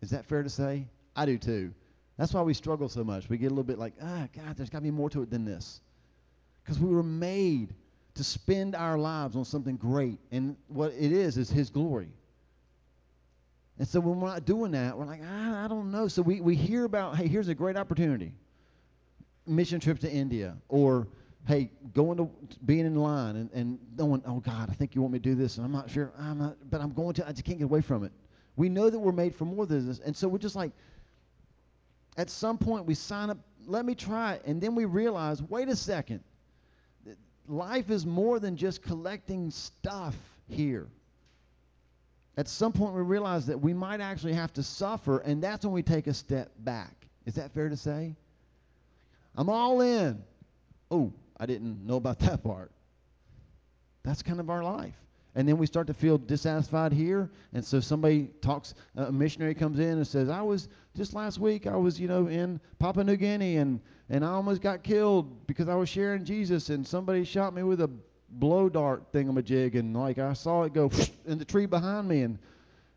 Is 0.01 0.09
that 0.11 0.25
fair 0.25 0.43
to 0.43 0.49
say? 0.49 0.87
I 1.15 1.25
do 1.25 1.37
too. 1.37 1.73
That's 2.17 2.33
why 2.33 2.41
we 2.41 2.53
struggle 2.53 2.87
so 2.87 3.03
much. 3.03 3.27
We 3.27 3.37
get 3.37 3.47
a 3.47 3.49
little 3.49 3.63
bit 3.63 3.77
like, 3.77 3.93
ah, 4.01 4.27
God, 4.33 4.55
there's 4.55 4.69
got 4.69 4.79
to 4.79 4.83
be 4.83 4.91
more 4.91 5.09
to 5.09 5.21
it 5.21 5.29
than 5.29 5.43
this. 5.43 5.81
Because 6.63 6.79
we 6.79 6.89
were 6.89 7.03
made 7.03 7.73
to 8.15 8.23
spend 8.23 8.75
our 8.75 8.97
lives 8.97 9.35
on 9.35 9.43
something 9.43 9.75
great. 9.75 10.19
And 10.31 10.55
what 10.69 10.93
it 10.93 11.11
is, 11.11 11.37
is 11.37 11.49
His 11.49 11.69
glory. 11.69 12.07
And 13.77 13.87
so 13.87 13.99
when 13.99 14.19
we're 14.19 14.29
not 14.29 14.45
doing 14.45 14.71
that, 14.71 14.97
we're 14.97 15.05
like, 15.05 15.21
ah, 15.23 15.65
I 15.65 15.67
don't 15.67 15.91
know. 15.91 16.07
So 16.07 16.21
we, 16.21 16.39
we 16.39 16.55
hear 16.55 16.85
about, 16.85 17.17
hey, 17.17 17.27
here's 17.27 17.49
a 17.49 17.55
great 17.55 17.77
opportunity 17.77 18.33
mission 19.47 19.79
trip 19.79 19.99
to 19.99 20.11
India 20.11 20.57
or 20.69 21.07
hey, 21.47 21.69
going 21.93 22.17
to 22.17 22.27
being 22.65 22.85
in 22.85 22.95
line 22.95 23.35
and, 23.35 23.51
and 23.51 23.79
knowing, 23.95 24.21
oh 24.25 24.39
God, 24.39 24.69
I 24.69 24.73
think 24.73 24.95
you 24.95 25.01
want 25.01 25.13
me 25.13 25.19
to 25.19 25.23
do 25.23 25.35
this, 25.35 25.57
and 25.57 25.65
I'm 25.65 25.71
not 25.71 25.89
sure, 25.89 26.11
I'm 26.17 26.39
not, 26.39 26.57
but 26.69 26.81
I'm 26.81 26.91
going 26.91 27.13
to, 27.15 27.27
I 27.27 27.31
just 27.31 27.45
can't 27.45 27.59
get 27.59 27.65
away 27.65 27.81
from 27.81 28.03
it. 28.03 28.11
We 28.55 28.67
know 28.69 28.89
that 28.89 28.97
we're 28.97 29.11
made 29.11 29.35
for 29.35 29.45
more 29.45 29.65
than 29.65 29.85
this, 29.87 29.99
and 29.99 30.15
so 30.15 30.27
we're 30.27 30.39
just 30.39 30.55
like, 30.55 30.71
at 32.17 32.29
some 32.29 32.57
point 32.57 32.85
we 32.85 32.95
sign 32.95 33.29
up, 33.29 33.37
let 33.67 33.85
me 33.85 33.93
try 33.93 34.33
it, 34.33 34.43
and 34.45 34.59
then 34.59 34.73
we 34.73 34.85
realize, 34.85 35.41
wait 35.43 35.69
a 35.69 35.75
second, 35.75 36.21
life 37.47 37.91
is 37.91 38.05
more 38.05 38.39
than 38.39 38.57
just 38.57 38.81
collecting 38.81 39.51
stuff 39.51 40.15
here. 40.49 40.87
At 42.37 42.47
some 42.47 42.73
point 42.73 42.93
we 42.93 43.01
realize 43.01 43.45
that 43.45 43.59
we 43.59 43.73
might 43.73 44.01
actually 44.01 44.33
have 44.33 44.53
to 44.53 44.63
suffer, 44.63 45.19
and 45.19 45.41
that's 45.41 45.65
when 45.65 45.73
we 45.73 45.83
take 45.83 46.07
a 46.07 46.13
step 46.13 46.51
back. 46.59 46.93
Is 47.25 47.35
that 47.35 47.51
fair 47.53 47.69
to 47.69 47.77
say? 47.77 48.15
I'm 49.35 49.49
all 49.49 49.81
in. 49.81 50.21
Oh, 50.91 51.13
I 51.39 51.45
didn't 51.45 51.85
know 51.85 51.95
about 51.95 52.19
that 52.19 52.43
part. 52.43 52.71
That's 54.03 54.21
kind 54.21 54.39
of 54.39 54.49
our 54.49 54.63
life. 54.63 54.93
And 55.37 55.47
then 55.47 55.57
we 55.57 55.65
start 55.65 55.87
to 55.87 55.93
feel 55.93 56.17
dissatisfied 56.17 56.93
here. 56.93 57.29
And 57.53 57.63
so 57.63 57.81
somebody 57.81 58.29
talks, 58.41 58.73
a 58.95 59.11
missionary 59.11 59.53
comes 59.53 59.79
in 59.79 59.97
and 59.97 60.07
says, 60.07 60.29
I 60.29 60.41
was, 60.41 60.69
just 60.95 61.13
last 61.13 61.39
week, 61.39 61.67
I 61.67 61.75
was, 61.75 61.99
you 61.99 62.07
know, 62.07 62.27
in 62.27 62.59
Papua 62.79 63.03
New 63.03 63.17
Guinea 63.17 63.57
and, 63.57 63.81
and 64.09 64.23
I 64.23 64.29
almost 64.29 64.61
got 64.61 64.81
killed 64.81 65.45
because 65.45 65.67
I 65.67 65.75
was 65.75 65.89
sharing 65.89 66.23
Jesus 66.23 66.69
and 66.69 66.87
somebody 66.87 67.25
shot 67.25 67.53
me 67.53 67.63
with 67.63 67.81
a 67.81 67.89
blow 68.29 68.69
dart 68.69 69.11
thingamajig 69.13 69.75
and 69.75 69.95
like 69.95 70.17
I 70.17 70.33
saw 70.33 70.63
it 70.63 70.73
go 70.73 70.91
in 71.25 71.37
the 71.37 71.45
tree 71.45 71.65
behind 71.65 72.07
me 72.07 72.21
and 72.21 72.37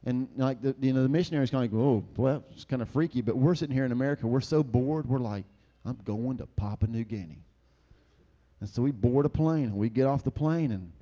and 0.05 0.29
like 0.37 0.63
the 0.63 0.75
you 0.81 0.93
know 0.93 1.03
the 1.03 1.09
missionaries 1.09 1.51
kind 1.51 1.65
of 1.65 1.73
like 1.73 1.81
oh 1.81 2.05
well 2.17 2.45
it's 2.53 2.65
kind 2.65 2.83
of 2.83 2.89
freaky 2.89 3.21
but 3.21 3.37
we're 3.37 3.55
sitting 3.55 3.75
here 3.75 3.85
in 3.85 3.93
America 3.93 4.27
we're 4.27 4.41
so 4.41 4.63
bored 4.63 5.07
we're 5.07 5.19
like 5.19 5.45
I'm 5.85 5.99
going 6.05 6.39
to 6.39 6.47
Papua 6.47 6.91
New 6.91 7.05
Guinea 7.05 7.39
and 8.61 8.69
so 8.69 8.83
we 8.83 8.91
board 8.91 9.27
a 9.27 9.29
plane 9.29 9.65
and 9.65 9.77
we 9.77 9.89
get 9.89 10.07
off 10.07 10.25
the 10.25 10.31
plane 10.31 10.73
and 10.73 10.93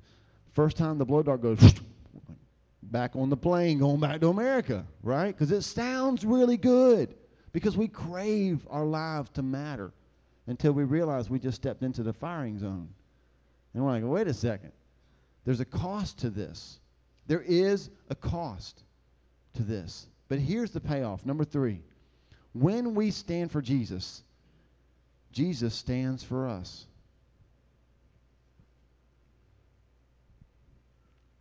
first 0.53 0.77
time 0.77 0.97
the 0.97 1.05
blow 1.05 1.23
dart 1.23 1.41
goes 1.41 1.59
back 2.83 3.15
on 3.15 3.29
the 3.29 3.37
plane 3.37 3.79
going 3.79 3.99
back 3.99 4.21
to 4.21 4.29
America, 4.29 4.85
right? 5.03 5.27
Because 5.27 5.51
it 5.51 5.61
sounds 5.63 6.25
really 6.25 6.57
good 6.57 7.13
because 7.51 7.77
we 7.77 7.87
crave 7.87 8.65
our 8.69 8.85
lives 8.85 9.29
to 9.31 9.41
matter 9.41 9.91
until 10.47 10.71
we 10.71 10.83
realize 10.83 11.29
we 11.29 11.39
just 11.39 11.57
stepped 11.57 11.83
into 11.83 12.03
the 12.03 12.13
firing 12.13 12.59
zone. 12.59 12.89
And 13.73 13.83
we're 13.83 13.91
like, 13.91 14.03
wait 14.03 14.27
a 14.27 14.33
second. 14.33 14.71
There's 15.45 15.59
a 15.59 15.65
cost 15.65 16.19
to 16.19 16.29
this. 16.29 16.79
There 17.27 17.41
is 17.41 17.89
a 18.09 18.15
cost 18.15 18.83
to 19.55 19.63
this. 19.63 20.07
But 20.29 20.39
here's 20.39 20.71
the 20.71 20.79
payoff. 20.79 21.25
Number 21.25 21.45
three. 21.45 21.81
When 22.53 22.95
we 22.95 23.11
stand 23.11 23.51
for 23.51 23.61
Jesus, 23.61 24.23
Jesus 25.31 25.75
stands 25.75 26.23
for 26.23 26.47
us. 26.47 26.85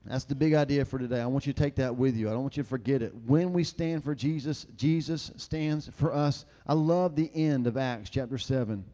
That's 0.05 0.25
the 0.25 0.37
big 0.37 0.55
idea 0.55 0.85
for 0.85 0.99
today. 0.99 1.21
I 1.21 1.27
want 1.27 1.47
you 1.47 1.53
to 1.53 1.61
take 1.61 1.77
that 1.77 1.97
with 1.97 2.15
you. 2.15 2.29
I 2.29 2.33
don't 2.33 2.43
want 2.43 2.57
you 2.57 2.63
to 2.63 2.69
forget 2.69 3.03
it. 3.03 3.13
When 3.27 3.53
we 3.53 3.65
stand 3.65 4.05
for 4.05 4.15
Jesus, 4.15 4.65
Jesus 4.77 5.33
stands 5.37 5.91
for 5.97 6.13
us. 6.13 6.45
I 6.67 6.75
love 6.75 7.17
the 7.17 7.31
end 7.35 7.67
of 7.67 7.77
Acts 7.77 8.11
chapter 8.11 8.39
7, 8.39 8.85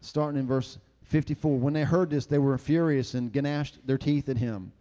starting 0.00 0.40
in 0.40 0.48
verse 0.48 0.78
54. 1.06 1.58
When 1.58 1.74
they 1.74 1.84
heard 1.84 2.10
this, 2.10 2.26
they 2.26 2.38
were 2.38 2.58
furious 2.58 3.14
and 3.14 3.34
gnashed 3.34 3.78
their 3.86 3.98
teeth 3.98 4.28
at 4.28 4.36
him. 4.36 4.72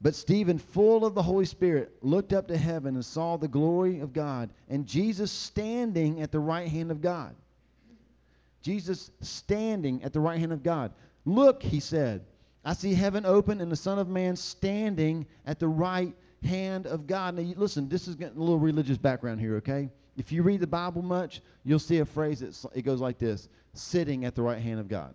But 0.00 0.14
Stephen, 0.14 0.58
full 0.58 1.04
of 1.04 1.14
the 1.14 1.22
Holy 1.22 1.44
Spirit, 1.44 1.92
looked 2.02 2.32
up 2.32 2.48
to 2.48 2.56
heaven 2.56 2.94
and 2.94 3.04
saw 3.04 3.36
the 3.36 3.48
glory 3.48 3.98
of 3.98 4.12
God 4.12 4.50
and 4.68 4.86
Jesus 4.86 5.32
standing 5.32 6.22
at 6.22 6.30
the 6.30 6.38
right 6.38 6.68
hand 6.68 6.92
of 6.92 7.00
God. 7.00 7.34
Jesus 8.62 9.10
standing 9.22 10.02
at 10.04 10.12
the 10.12 10.20
right 10.20 10.38
hand 10.38 10.52
of 10.52 10.62
God. 10.62 10.92
Look, 11.24 11.62
he 11.62 11.80
said. 11.80 12.24
I 12.64 12.74
see 12.74 12.94
heaven 12.94 13.24
open 13.24 13.60
and 13.60 13.72
the 13.72 13.76
Son 13.76 13.98
of 13.98 14.08
Man 14.08 14.36
standing 14.36 15.26
at 15.46 15.58
the 15.58 15.68
right 15.68 16.14
hand 16.44 16.86
of 16.86 17.06
God. 17.06 17.34
Now, 17.34 17.42
listen, 17.56 17.88
this 17.88 18.06
is 18.06 18.16
a 18.16 18.30
little 18.34 18.58
religious 18.58 18.98
background 18.98 19.40
here, 19.40 19.56
okay? 19.56 19.90
If 20.18 20.32
you 20.32 20.42
read 20.42 20.60
the 20.60 20.66
Bible 20.66 21.02
much, 21.02 21.40
you'll 21.64 21.78
see 21.78 21.98
a 21.98 22.04
phrase 22.04 22.40
that 22.40 22.70
it 22.74 22.82
goes 22.82 23.00
like 23.00 23.18
this 23.18 23.48
sitting 23.74 24.24
at 24.24 24.34
the 24.34 24.42
right 24.42 24.60
hand 24.60 24.80
of 24.80 24.88
God. 24.88 25.14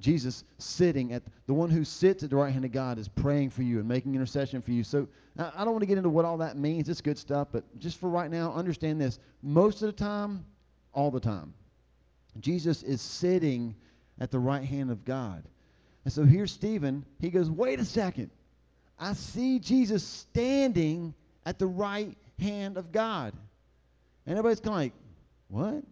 Jesus 0.00 0.44
sitting 0.58 1.12
at 1.12 1.22
the 1.46 1.54
one 1.54 1.70
who 1.70 1.84
sits 1.84 2.22
at 2.22 2.30
the 2.30 2.36
right 2.36 2.52
hand 2.52 2.64
of 2.64 2.72
God 2.72 2.98
is 2.98 3.08
praying 3.08 3.50
for 3.50 3.62
you 3.62 3.78
and 3.80 3.88
making 3.88 4.14
intercession 4.14 4.62
for 4.62 4.70
you. 4.70 4.84
So 4.84 5.08
I 5.36 5.64
don't 5.64 5.72
want 5.72 5.80
to 5.80 5.86
get 5.86 5.98
into 5.98 6.08
what 6.08 6.24
all 6.24 6.38
that 6.38 6.56
means. 6.56 6.88
It's 6.88 7.00
good 7.00 7.18
stuff, 7.18 7.48
but 7.52 7.64
just 7.78 7.98
for 7.98 8.08
right 8.08 8.30
now, 8.30 8.52
understand 8.52 9.00
this. 9.00 9.18
Most 9.42 9.82
of 9.82 9.86
the 9.86 9.92
time, 9.92 10.44
all 10.94 11.10
the 11.10 11.20
time, 11.20 11.52
Jesus 12.40 12.82
is 12.84 13.02
sitting 13.02 13.74
at 14.20 14.30
the 14.30 14.38
right 14.38 14.64
hand 14.64 14.90
of 14.90 15.04
God. 15.04 15.42
And 16.04 16.12
so 16.12 16.24
here's 16.24 16.52
Stephen. 16.52 17.04
He 17.20 17.30
goes, 17.30 17.50
Wait 17.50 17.80
a 17.80 17.84
second. 17.84 18.30
I 18.98 19.12
see 19.12 19.58
Jesus 19.58 20.04
standing 20.04 21.14
at 21.44 21.58
the 21.58 21.66
right 21.66 22.16
hand 22.38 22.76
of 22.76 22.92
God. 22.92 23.32
Everybody's 24.28 24.60
kind 24.60 24.68
of 24.68 24.80
like, 24.80 24.92
What? 25.48 25.84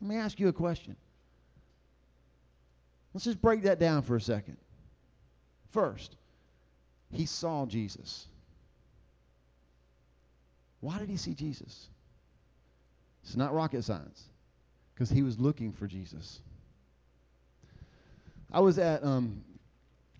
Let 0.00 0.08
me 0.10 0.16
ask 0.16 0.40
you 0.40 0.48
a 0.48 0.52
question. 0.52 0.96
Let's 3.14 3.24
just 3.24 3.40
break 3.40 3.62
that 3.62 3.78
down 3.78 4.02
for 4.02 4.16
a 4.16 4.20
second. 4.20 4.56
First, 5.70 6.16
he 7.12 7.26
saw 7.26 7.64
Jesus. 7.64 8.26
Why 10.80 10.98
did 10.98 11.08
he 11.08 11.16
see 11.16 11.32
Jesus? 11.32 11.86
It's 13.22 13.36
not 13.36 13.54
rocket 13.54 13.84
science, 13.84 14.24
because 14.94 15.08
he 15.08 15.22
was 15.22 15.38
looking 15.38 15.72
for 15.72 15.86
Jesus. 15.86 16.40
I 18.52 18.60
was 18.60 18.78
at 18.78 19.02
um, 19.02 19.42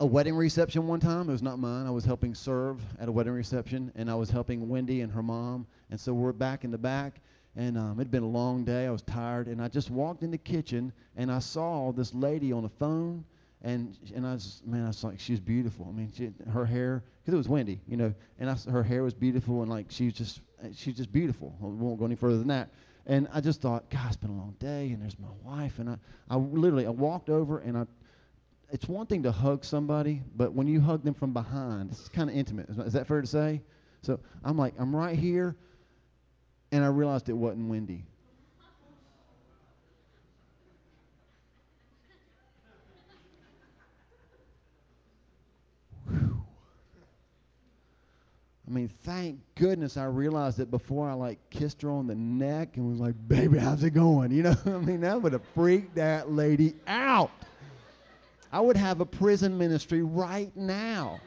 a 0.01 0.07
wedding 0.07 0.35
reception 0.35 0.87
one 0.87 1.01
time. 1.01 1.29
It 1.29 1.33
was 1.33 1.43
not 1.43 1.59
mine. 1.59 1.87
I 1.87 1.91
was 1.91 2.05
helping 2.05 2.35
serve 2.35 2.81
at 2.99 3.09
a 3.09 3.13
wedding 3.13 3.33
reception, 3.33 3.93
and 3.95 4.11
I 4.11 4.15
was 4.15 4.29
helping 4.29 4.69
Wendy 4.69 5.03
and 5.03 5.13
her 5.13 5.23
mom. 5.23 5.67
And 5.91 6.01
so 6.01 6.13
we're 6.13 6.33
back 6.33 6.65
in 6.65 6.71
the 6.71 6.79
back, 6.79 7.21
and 7.55 7.79
um, 7.79 8.01
it'd 8.01 8.11
been 8.11 8.25
a 8.25 8.29
long 8.29 8.65
day. 8.65 8.87
I 8.87 8.91
was 8.91 9.03
tired, 9.03 9.47
and 9.47 9.63
I 9.63 9.69
just 9.69 9.91
walked 9.91 10.25
in 10.25 10.33
the 10.33 10.39
kitchen, 10.39 10.93
and 11.17 11.31
I 11.31 11.39
saw 11.39 11.93
this 11.93 12.13
lady 12.13 12.53
on 12.53 12.65
the 12.65 12.69
phone, 12.69 13.25
and 13.63 13.97
and 14.15 14.27
I 14.27 14.33
was 14.33 14.63
man, 14.67 14.85
I 14.85 14.89
was 14.89 15.05
like, 15.05 15.21
she 15.21 15.33
was 15.33 15.41
beautiful. 15.41 15.87
I 15.89 15.93
mean, 15.93 16.13
she, 16.15 16.33
her 16.51 16.67
hair, 16.67 17.05
because 17.23 17.35
it 17.35 17.39
was 17.39 17.49
windy, 17.49 17.81
you 17.87 17.97
know, 17.97 18.13
and 18.41 18.51
I, 18.51 18.57
her 18.71 18.83
hair 18.83 19.05
was 19.05 19.15
beautiful, 19.15 19.63
and 19.63 19.71
like 19.71 19.87
she 19.91 20.07
was 20.07 20.15
just 20.15 20.41
she's 20.75 20.97
just 20.97 21.13
beautiful. 21.13 21.55
I 21.63 21.67
won't 21.67 22.01
go 22.01 22.05
any 22.05 22.17
further 22.17 22.39
than 22.39 22.49
that. 22.49 22.69
And 23.07 23.29
I 23.33 23.43
just 23.43 23.61
thought, 23.61 23.91
God, 23.91 24.07
it's 24.07 24.17
been 24.17 24.31
a 24.31 24.37
long 24.37 24.57
day, 24.59 24.89
and 24.91 25.01
there's 25.01 25.19
my 25.19 25.29
wife, 25.45 25.79
and 25.79 25.89
I, 25.91 25.97
I 26.29 26.37
literally 26.37 26.87
I 26.87 26.91
walked 26.91 27.31
over 27.31 27.61
and 27.61 27.79
I. 27.79 27.87
It's 28.75 28.89
one 28.89 29.07
thing 29.07 29.23
to 29.23 29.31
hug 29.31 29.65
somebody, 29.65 30.21
but 30.35 30.53
when 30.53 30.67
you 30.67 30.81
hug 30.81 31.05
them 31.05 31.15
from 31.15 31.33
behind, 31.33 31.93
it's 31.93 32.09
kind 32.09 32.29
of 32.29 32.35
intimate. 32.35 32.69
Is 32.69 32.95
that 32.95 33.07
fair 33.07 33.21
to 33.21 33.27
say? 33.27 33.63
So 34.03 34.19
I'm 34.43 34.59
like, 34.59 34.75
I'm 34.81 34.95
right 34.95 35.17
here 35.17 35.55
and 36.73 36.83
I 36.83 36.89
realized 36.89 37.29
it 37.29 37.35
wasn't 37.35 37.69
Wendy. 37.69 38.05
I 48.67 48.71
mean, 48.71 48.89
thank 49.05 49.39
goodness 49.55 49.97
I 49.97 50.07
realized 50.07 50.59
it 50.59 50.73
before 50.73 51.09
I 51.09 51.13
like 51.13 51.39
kissed 51.49 51.83
her 51.83 51.91
on 51.91 52.09
the 52.09 52.17
neck 52.17 52.77
and 52.77 52.91
was 52.91 52.99
like, 52.99 53.15
"Baby, 53.29 53.59
how's 53.59 53.85
it 53.85 53.91
going?" 53.91 54.33
You 54.33 54.43
know, 54.43 54.57
I 54.67 54.71
mean, 54.71 55.03
that 55.03 55.23
would 55.23 55.33
have 55.33 55.45
freaked 55.55 55.95
that 55.95 56.33
lady 56.33 56.75
out. 56.89 57.31
I 58.55 58.61
would 58.61 58.77
have 58.77 59.01
a 59.01 59.05
prison 59.05 59.59
ministry 59.59 60.05
right 60.05 60.57
now. 60.57 61.19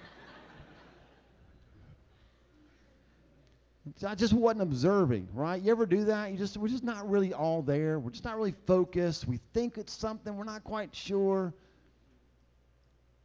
I 4.08 4.16
just 4.16 4.32
wasn't 4.32 4.62
observing, 4.62 5.28
right? 5.34 5.62
You 5.62 5.72
ever 5.72 5.86
do 5.86 6.06
that? 6.06 6.32
You 6.32 6.38
just 6.38 6.56
we're 6.56 6.70
just 6.70 6.86
not 6.86 7.10
really 7.10 7.34
all 7.34 7.62
there. 7.62 8.00
We're 8.00 8.12
just 8.12 8.24
not 8.24 8.38
really 8.38 8.56
focused. 8.66 9.28
We 9.28 9.42
think 9.54 9.78
it's 9.78 9.92
something, 9.92 10.38
we're 10.38 10.46
not 10.46 10.64
quite 10.64 10.96
sure. 10.96 11.54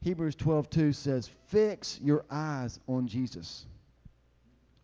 Hebrews 0.00 0.34
12:2 0.34 0.96
says, 0.96 1.30
"Fix 1.46 2.00
your 2.00 2.24
eyes 2.28 2.80
on 2.88 3.06
Jesus. 3.06 3.66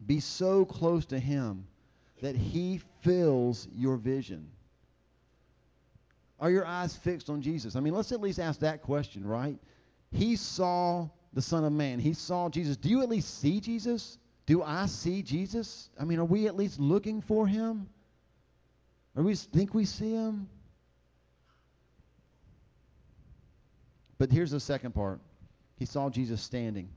Be 0.06 0.20
so 0.20 0.64
close 0.64 1.06
to 1.06 1.18
him 1.18 1.66
that 2.22 2.36
he 2.36 2.80
fills 3.00 3.66
your 3.74 3.96
vision." 3.96 4.48
Are 6.40 6.50
your 6.50 6.64
eyes 6.64 6.94
fixed 6.94 7.30
on 7.30 7.42
Jesus? 7.42 7.74
I 7.74 7.80
mean, 7.80 7.94
let's 7.94 8.12
at 8.12 8.20
least 8.20 8.38
ask 8.38 8.60
that 8.60 8.82
question, 8.82 9.26
right? 9.26 9.58
He 10.12 10.36
saw 10.36 11.08
the 11.32 11.42
Son 11.42 11.64
of 11.64 11.72
Man. 11.72 11.98
He 11.98 12.14
saw 12.14 12.48
Jesus. 12.48 12.76
Do 12.76 12.88
you 12.88 13.02
at 13.02 13.08
least 13.08 13.40
see 13.40 13.60
Jesus? 13.60 14.18
Do 14.46 14.62
I 14.62 14.86
see 14.86 15.22
Jesus? 15.22 15.90
I 16.00 16.04
mean, 16.04 16.18
are 16.18 16.24
we 16.24 16.46
at 16.46 16.56
least 16.56 16.78
looking 16.78 17.20
for 17.20 17.46
him? 17.46 17.88
Or 19.16 19.22
we 19.22 19.34
think 19.34 19.74
we 19.74 19.84
see 19.84 20.12
him? 20.12 20.48
But 24.16 24.30
here's 24.30 24.52
the 24.52 24.60
second 24.60 24.94
part. 24.94 25.20
He 25.76 25.84
saw 25.86 26.08
Jesus 26.08 26.40
standing. 26.40 26.88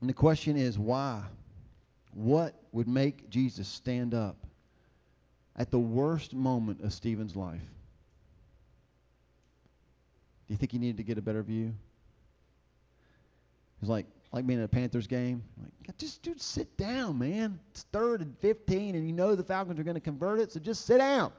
And 0.00 0.08
the 0.08 0.14
question 0.14 0.56
is 0.56 0.78
why? 0.78 1.22
What 2.12 2.54
would 2.72 2.88
make 2.88 3.30
Jesus 3.30 3.68
stand 3.68 4.14
up 4.14 4.36
at 5.60 5.70
the 5.70 5.78
worst 5.78 6.32
moment 6.32 6.80
of 6.80 6.90
Stephen's 6.90 7.36
life? 7.36 7.60
Do 10.48 10.54
you 10.54 10.56
think 10.56 10.72
he 10.72 10.78
needed 10.78 10.96
to 10.96 11.02
get 11.02 11.18
a 11.18 11.20
better 11.22 11.42
view? 11.42 11.74
It's 13.82 13.90
like 13.90 14.06
like 14.32 14.46
being 14.46 14.58
at 14.58 14.64
a 14.64 14.68
Panthers 14.68 15.06
game. 15.06 15.42
Like, 15.60 15.98
just 15.98 16.22
dude, 16.22 16.40
sit 16.40 16.78
down, 16.78 17.18
man. 17.18 17.60
It's 17.72 17.82
third 17.92 18.22
and 18.22 18.38
15, 18.38 18.94
and 18.94 19.06
you 19.06 19.12
know 19.12 19.34
the 19.34 19.44
Falcons 19.44 19.78
are 19.78 19.82
going 19.82 19.96
to 19.96 20.00
convert 20.00 20.40
it, 20.40 20.50
so 20.50 20.60
just 20.60 20.86
sit 20.86 20.96
down. 20.96 21.30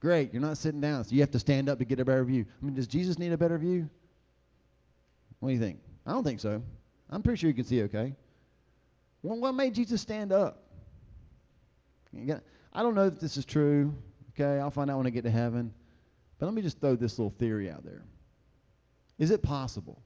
Great, 0.00 0.32
you're 0.32 0.40
not 0.40 0.56
sitting 0.56 0.80
down, 0.80 1.04
so 1.04 1.14
you 1.14 1.20
have 1.20 1.30
to 1.32 1.38
stand 1.38 1.68
up 1.68 1.78
to 1.78 1.84
get 1.84 2.00
a 2.00 2.04
better 2.06 2.24
view. 2.24 2.46
I 2.62 2.64
mean, 2.64 2.74
does 2.74 2.86
Jesus 2.86 3.18
need 3.18 3.32
a 3.32 3.36
better 3.38 3.58
view? 3.58 3.90
What 5.40 5.50
do 5.50 5.54
you 5.54 5.60
think? 5.60 5.80
I 6.06 6.12
don't 6.12 6.24
think 6.24 6.40
so. 6.40 6.62
I'm 7.10 7.22
pretty 7.22 7.38
sure 7.38 7.48
you 7.48 7.54
can 7.54 7.64
see 7.64 7.82
okay. 7.82 8.14
Well, 9.22 9.38
what 9.38 9.52
made 9.52 9.74
Jesus 9.74 10.00
stand 10.00 10.32
up? 10.32 10.62
I 12.72 12.82
don't 12.82 12.94
know 12.94 13.06
if 13.06 13.18
this 13.18 13.36
is 13.36 13.44
true. 13.44 13.94
Okay, 14.30 14.60
I'll 14.60 14.70
find 14.70 14.90
out 14.90 14.98
when 14.98 15.06
I 15.06 15.10
get 15.10 15.24
to 15.24 15.30
heaven. 15.30 15.72
But 16.38 16.46
let 16.46 16.54
me 16.54 16.62
just 16.62 16.80
throw 16.80 16.96
this 16.96 17.18
little 17.18 17.34
theory 17.38 17.70
out 17.70 17.84
there. 17.84 18.02
Is 19.18 19.30
it 19.30 19.42
possible 19.42 20.02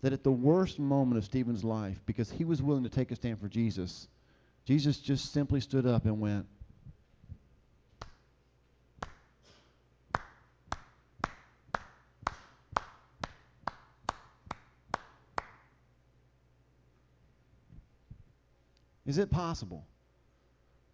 that 0.00 0.12
at 0.12 0.22
the 0.22 0.32
worst 0.32 0.78
moment 0.78 1.18
of 1.18 1.24
Stephen's 1.24 1.64
life, 1.64 2.00
because 2.06 2.30
he 2.30 2.44
was 2.44 2.62
willing 2.62 2.84
to 2.84 2.88
take 2.88 3.10
a 3.10 3.16
stand 3.16 3.40
for 3.40 3.48
Jesus, 3.48 4.08
Jesus 4.64 4.98
just 4.98 5.32
simply 5.32 5.60
stood 5.60 5.86
up 5.86 6.04
and 6.04 6.20
went, 6.20 6.46
Is 19.04 19.18
it 19.18 19.30
possible 19.30 19.86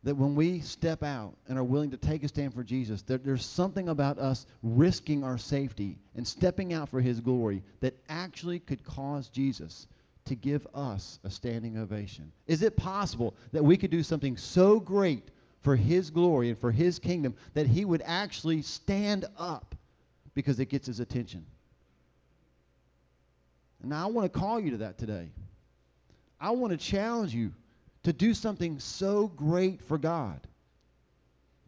that 0.04 0.16
when 0.16 0.34
we 0.34 0.60
step 0.60 1.02
out 1.02 1.34
and 1.48 1.58
are 1.58 1.64
willing 1.64 1.90
to 1.92 1.96
take 1.96 2.24
a 2.24 2.28
stand 2.28 2.54
for 2.54 2.64
Jesus, 2.64 3.02
that 3.02 3.24
there's 3.24 3.44
something 3.44 3.88
about 3.88 4.18
us 4.18 4.46
risking 4.62 5.22
our 5.22 5.38
safety 5.38 5.98
and 6.16 6.26
stepping 6.26 6.72
out 6.72 6.88
for 6.88 7.00
his 7.00 7.20
glory 7.20 7.62
that 7.80 7.94
actually 8.08 8.58
could 8.58 8.82
cause 8.84 9.28
Jesus 9.28 9.86
to 10.24 10.34
give 10.34 10.66
us 10.74 11.18
a 11.24 11.30
standing 11.30 11.78
ovation? 11.78 12.32
Is 12.46 12.62
it 12.62 12.76
possible 12.76 13.34
that 13.52 13.64
we 13.64 13.76
could 13.76 13.90
do 13.90 14.02
something 14.02 14.36
so 14.36 14.80
great 14.80 15.28
for 15.60 15.76
his 15.76 16.10
glory 16.10 16.48
and 16.48 16.58
for 16.58 16.72
his 16.72 16.98
kingdom 16.98 17.34
that 17.54 17.66
he 17.66 17.84
would 17.84 18.02
actually 18.04 18.62
stand 18.62 19.24
up 19.38 19.74
because 20.34 20.58
it 20.60 20.66
gets 20.66 20.86
his 20.86 21.00
attention? 21.00 21.44
Now, 23.84 24.04
I 24.04 24.10
want 24.10 24.32
to 24.32 24.38
call 24.38 24.60
you 24.60 24.70
to 24.72 24.76
that 24.78 24.96
today. 24.96 25.28
I 26.40 26.50
want 26.50 26.72
to 26.72 26.76
challenge 26.76 27.34
you 27.34 27.52
to 28.04 28.12
do 28.12 28.34
something 28.34 28.78
so 28.78 29.28
great 29.28 29.82
for 29.82 29.98
God 29.98 30.40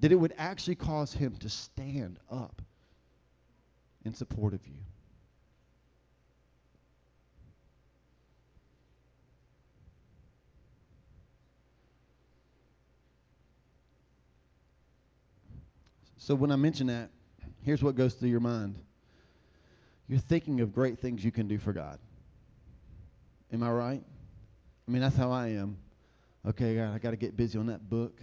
that 0.01 0.13
it 0.13 0.17
would 0.17 0.35
actually 0.37 0.75
cause 0.75 1.13
him 1.13 1.37
to 1.37 1.49
stand 1.49 2.19
up 2.31 2.61
in 4.05 4.15
support 4.15 4.53
of 4.53 4.67
you. 4.67 4.75
So 16.17 16.35
when 16.35 16.51
I 16.51 16.57
mention 16.57 16.87
that, 16.87 17.11
here's 17.63 17.83
what 17.83 17.97
goes 17.97 18.15
through 18.15 18.31
your 18.31 18.41
mind. 18.41 18.77
You're 20.09 20.19
thinking 20.19 20.61
of 20.61 20.75
great 20.75 20.99
things 20.99 21.25
you 21.25 21.31
can 21.31 21.49
do 21.49 21.59
for 21.59 21.73
God. 21.73 21.99
Am 23.53 23.63
I 23.63 23.71
right? 23.71 24.03
I 24.87 24.91
mean, 24.91 25.03
that's 25.03 25.17
how 25.17 25.31
I 25.31 25.49
am 25.49 25.77
okay, 26.47 26.77
God, 26.77 26.95
I 26.95 26.99
got 26.99 27.11
to 27.11 27.17
get 27.17 27.37
busy 27.37 27.59
on 27.59 27.67
that 27.67 27.89
book. 27.89 28.21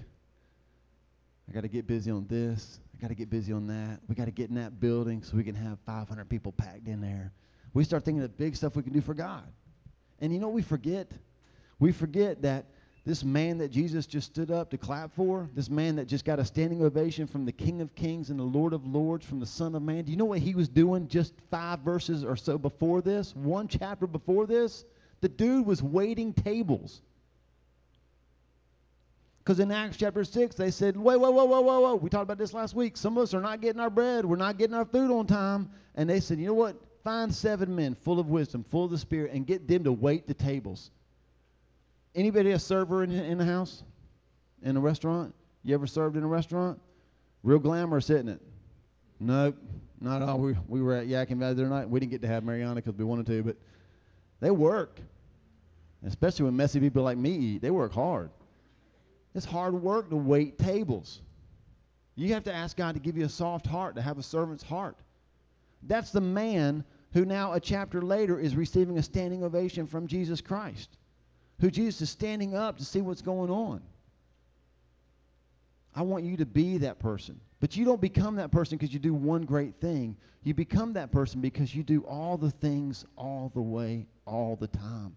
I 1.49 1.53
got 1.53 1.61
to 1.61 1.67
get 1.67 1.87
busy 1.87 2.11
on 2.11 2.27
this. 2.27 2.79
I 2.95 3.01
got 3.01 3.09
to 3.09 3.15
get 3.15 3.29
busy 3.29 3.51
on 3.51 3.67
that. 3.67 3.99
We 4.07 4.15
got 4.15 4.25
to 4.25 4.31
get 4.31 4.49
in 4.49 4.55
that 4.55 4.79
building 4.79 5.23
so 5.23 5.35
we 5.35 5.43
can 5.43 5.55
have 5.55 5.79
500 5.85 6.29
people 6.29 6.51
packed 6.51 6.87
in 6.87 7.01
there. 7.01 7.31
We 7.73 7.83
start 7.83 8.05
thinking 8.05 8.23
of 8.23 8.37
big 8.37 8.55
stuff 8.55 8.75
we 8.75 8.83
can 8.83 8.93
do 8.93 9.01
for 9.01 9.13
God. 9.13 9.43
And 10.19 10.31
you 10.33 10.39
know 10.39 10.47
what 10.47 10.55
we 10.55 10.61
forget? 10.61 11.11
We 11.79 11.91
forget 11.91 12.41
that 12.43 12.65
this 13.03 13.23
man 13.23 13.57
that 13.57 13.69
Jesus 13.69 14.05
just 14.05 14.27
stood 14.27 14.51
up 14.51 14.69
to 14.69 14.77
clap 14.77 15.15
for, 15.15 15.49
this 15.55 15.69
man 15.69 15.95
that 15.95 16.05
just 16.05 16.23
got 16.23 16.37
a 16.37 16.45
standing 16.45 16.83
ovation 16.83 17.25
from 17.25 17.45
the 17.45 17.51
King 17.51 17.81
of 17.81 17.95
Kings 17.95 18.29
and 18.29 18.39
the 18.39 18.43
Lord 18.43 18.73
of 18.73 18.85
Lords, 18.85 19.25
from 19.25 19.39
the 19.39 19.45
Son 19.45 19.73
of 19.73 19.81
Man, 19.81 20.03
do 20.03 20.11
you 20.11 20.17
know 20.17 20.25
what 20.25 20.39
he 20.39 20.53
was 20.53 20.69
doing 20.69 21.07
just 21.07 21.33
five 21.49 21.79
verses 21.79 22.23
or 22.23 22.35
so 22.35 22.59
before 22.59 23.01
this? 23.01 23.35
One 23.35 23.67
chapter 23.67 24.05
before 24.05 24.45
this? 24.45 24.85
The 25.21 25.29
dude 25.29 25.65
was 25.65 25.81
waiting 25.81 26.33
tables. 26.33 27.01
Because 29.43 29.59
in 29.59 29.71
Acts 29.71 29.97
chapter 29.97 30.23
6, 30.23 30.55
they 30.55 30.69
said, 30.69 30.95
wait, 30.95 31.19
whoa, 31.19 31.31
whoa, 31.31 31.45
whoa, 31.45 31.61
whoa, 31.61 31.79
whoa. 31.79 31.95
We 31.95 32.09
talked 32.09 32.23
about 32.23 32.37
this 32.37 32.53
last 32.53 32.75
week. 32.75 32.95
Some 32.95 33.17
of 33.17 33.23
us 33.23 33.33
are 33.33 33.41
not 33.41 33.59
getting 33.59 33.81
our 33.81 33.89
bread. 33.89 34.23
We're 34.23 34.35
not 34.35 34.59
getting 34.59 34.75
our 34.75 34.85
food 34.85 35.09
on 35.09 35.25
time. 35.25 35.71
And 35.95 36.07
they 36.07 36.19
said, 36.19 36.37
you 36.37 36.45
know 36.45 36.53
what? 36.53 36.75
Find 37.03 37.33
seven 37.33 37.75
men 37.75 37.95
full 37.95 38.19
of 38.19 38.27
wisdom, 38.27 38.63
full 38.69 38.85
of 38.85 38.91
the 38.91 38.99
Spirit, 38.99 39.31
and 39.33 39.47
get 39.47 39.67
them 39.67 39.83
to 39.85 39.91
wait 39.91 40.27
the 40.27 40.35
tables. 40.35 40.91
Anybody 42.13 42.51
a 42.51 42.59
server 42.59 43.03
in, 43.03 43.11
in 43.11 43.39
the 43.39 43.45
house? 43.45 43.83
In 44.61 44.77
a 44.77 44.79
restaurant? 44.79 45.33
You 45.63 45.73
ever 45.73 45.87
served 45.87 46.17
in 46.17 46.23
a 46.23 46.27
restaurant? 46.27 46.79
Real 47.41 47.57
glamorous, 47.57 48.11
isn't 48.11 48.29
it? 48.29 48.41
Nope, 49.19 49.55
not 49.99 50.21
all. 50.21 50.37
We, 50.37 50.55
we 50.67 50.81
were 50.83 50.93
at 50.93 51.07
Yadkin 51.07 51.37
Valley 51.37 51.55
the 51.55 51.63
other 51.63 51.69
night. 51.69 51.89
We 51.89 51.99
didn't 51.99 52.11
get 52.11 52.21
to 52.21 52.27
have 52.27 52.43
Mariana 52.43 52.75
because 52.75 52.93
we 52.95 53.05
wanted 53.05 53.25
to, 53.27 53.43
but 53.43 53.55
they 54.39 54.51
work. 54.51 54.99
Especially 56.05 56.45
when 56.45 56.55
messy 56.55 56.79
people 56.79 57.03
like 57.03 57.17
me 57.17 57.31
eat. 57.31 57.61
They 57.61 57.71
work 57.71 57.93
hard. 57.93 58.29
It's 59.33 59.45
hard 59.45 59.73
work 59.73 60.09
to 60.09 60.15
wait 60.15 60.57
tables. 60.57 61.21
You 62.15 62.33
have 62.33 62.43
to 62.43 62.53
ask 62.53 62.75
God 62.75 62.93
to 62.95 62.99
give 62.99 63.17
you 63.17 63.25
a 63.25 63.29
soft 63.29 63.65
heart, 63.65 63.95
to 63.95 64.01
have 64.01 64.17
a 64.17 64.23
servant's 64.23 64.63
heart. 64.63 64.97
That's 65.83 66.11
the 66.11 66.21
man 66.21 66.83
who 67.13 67.25
now, 67.25 67.53
a 67.53 67.59
chapter 67.59 68.01
later, 68.01 68.39
is 68.39 68.55
receiving 68.55 68.97
a 68.97 69.03
standing 69.03 69.43
ovation 69.43 69.87
from 69.87 70.07
Jesus 70.07 70.41
Christ 70.41 70.97
who 71.61 71.69
Jesus 71.69 72.01
is 72.01 72.09
standing 72.09 72.55
up 72.55 72.77
to 72.79 72.83
see 72.83 73.01
what's 73.01 73.21
going 73.21 73.51
on. 73.51 73.81
I 75.95 76.01
want 76.01 76.23
you 76.23 76.35
to 76.37 76.45
be 76.45 76.79
that 76.79 76.99
person. 76.99 77.39
But 77.59 77.77
you 77.77 77.85
don't 77.85 78.01
become 78.01 78.35
that 78.37 78.51
person 78.51 78.77
because 78.77 78.91
you 78.91 78.99
do 78.99 79.13
one 79.13 79.43
great 79.43 79.75
thing. 79.79 80.17
You 80.43 80.55
become 80.55 80.93
that 80.93 81.11
person 81.11 81.39
because 81.39 81.75
you 81.75 81.83
do 81.83 82.01
all 82.01 82.35
the 82.37 82.49
things 82.49 83.05
all 83.15 83.51
the 83.53 83.61
way, 83.61 84.07
all 84.25 84.55
the 84.55 84.67
time. 84.67 85.15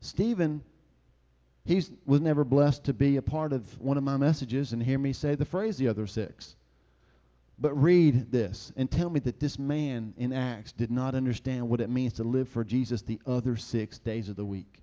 Stephen, 0.00 0.62
he 1.66 1.82
was 2.06 2.20
never 2.20 2.44
blessed 2.44 2.84
to 2.84 2.94
be 2.94 3.16
a 3.16 3.22
part 3.22 3.52
of 3.52 3.80
one 3.80 3.96
of 3.96 4.04
my 4.04 4.16
messages 4.16 4.72
and 4.72 4.82
hear 4.82 4.98
me 4.98 5.12
say 5.12 5.34
the 5.34 5.44
phrase 5.44 5.76
the 5.76 5.88
other 5.88 6.06
six. 6.06 6.54
But 7.58 7.74
read 7.74 8.30
this 8.30 8.72
and 8.76 8.90
tell 8.90 9.10
me 9.10 9.18
that 9.20 9.40
this 9.40 9.58
man 9.58 10.14
in 10.16 10.32
Acts 10.32 10.72
did 10.72 10.90
not 10.90 11.14
understand 11.14 11.68
what 11.68 11.80
it 11.80 11.90
means 11.90 12.14
to 12.14 12.24
live 12.24 12.48
for 12.48 12.62
Jesus 12.62 13.02
the 13.02 13.20
other 13.26 13.56
six 13.56 13.98
days 13.98 14.28
of 14.28 14.36
the 14.36 14.44
week. 14.44 14.80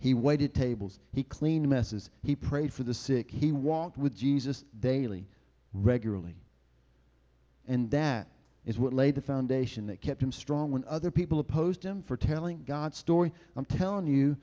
He 0.00 0.14
waited 0.14 0.52
tables. 0.52 0.98
He 1.12 1.22
cleaned 1.22 1.68
messes. 1.68 2.10
He 2.24 2.34
prayed 2.34 2.72
for 2.72 2.82
the 2.82 2.92
sick. 2.92 3.30
He 3.30 3.52
walked 3.52 3.96
with 3.96 4.16
Jesus 4.16 4.64
daily, 4.80 5.26
regularly. 5.72 6.34
And 7.68 7.88
that 7.92 8.26
is 8.64 8.78
what 8.78 8.92
laid 8.92 9.14
the 9.14 9.20
foundation 9.20 9.86
that 9.88 10.00
kept 10.00 10.22
him 10.22 10.32
strong 10.32 10.70
when 10.70 10.84
other 10.86 11.10
people 11.10 11.40
opposed 11.40 11.82
him 11.82 12.02
for 12.02 12.16
telling 12.16 12.62
God's 12.64 12.96
story. 12.96 13.32
I'm 13.56 13.64
telling 13.64 14.06
you, 14.06 14.36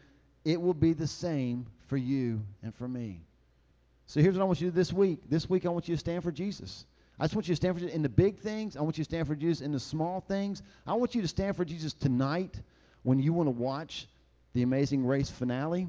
it 0.43 0.62
will 0.62 0.73
be 0.73 0.93
the 0.93 1.08
same 1.08 1.65
for 1.88 1.97
you 1.97 2.41
and 2.62 2.75
for 2.75 2.88
me. 2.88 3.21
So 4.08 4.21
here's 4.21 4.36
what 4.36 4.41
I 4.41 4.45
want 4.45 4.60
you 4.60 4.67
to 4.67 4.71
do 4.71 4.75
this 4.75 4.91
week. 4.91 5.19
This 5.29 5.49
week, 5.49 5.65
I 5.65 5.69
want 5.69 5.88
you 5.88 5.95
to 5.95 5.99
stand 5.99 6.23
for 6.23 6.32
Jesus. 6.32 6.86
I 7.19 7.25
just 7.25 7.36
want 7.36 7.47
you 7.47 7.53
to 7.53 7.58
stand 7.58 7.75
for 7.75 7.82
Jesus 7.82 7.95
in 7.95 8.01
the 8.01 8.10
big 8.10 8.39
things. 8.39 8.75
I 8.75 8.82
want 8.82 8.97
you 8.97 9.03
to 9.03 9.10
stand 9.10 9.27
for 9.27 9.36
Jesus 9.36 9.62
in 9.62 9.71
the 9.71 9.79
small 9.79 10.21
things. 10.21 10.63
I 10.88 10.93
want 10.93 11.15
you 11.15 11.21
to 11.21 11.27
stand 11.27 11.55
for 11.55 11.63
Jesus 11.63 11.93
tonight 11.93 12.60
when 13.03 13.19
you 13.19 13.34
want 13.34 13.47
to 13.47 13.51
watch 13.51 14.08
the 14.53 14.63
Amazing 14.63 15.05
Race 15.05 15.29
finale, 15.29 15.88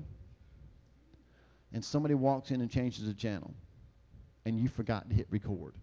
and 1.73 1.85
somebody 1.85 2.15
walks 2.15 2.51
in 2.51 2.61
and 2.61 2.71
changes 2.71 3.07
the 3.07 3.15
channel, 3.15 3.55
and 4.45 4.61
you 4.61 4.69
forgot 4.69 5.09
to 5.09 5.15
hit 5.15 5.27
record. 5.31 5.75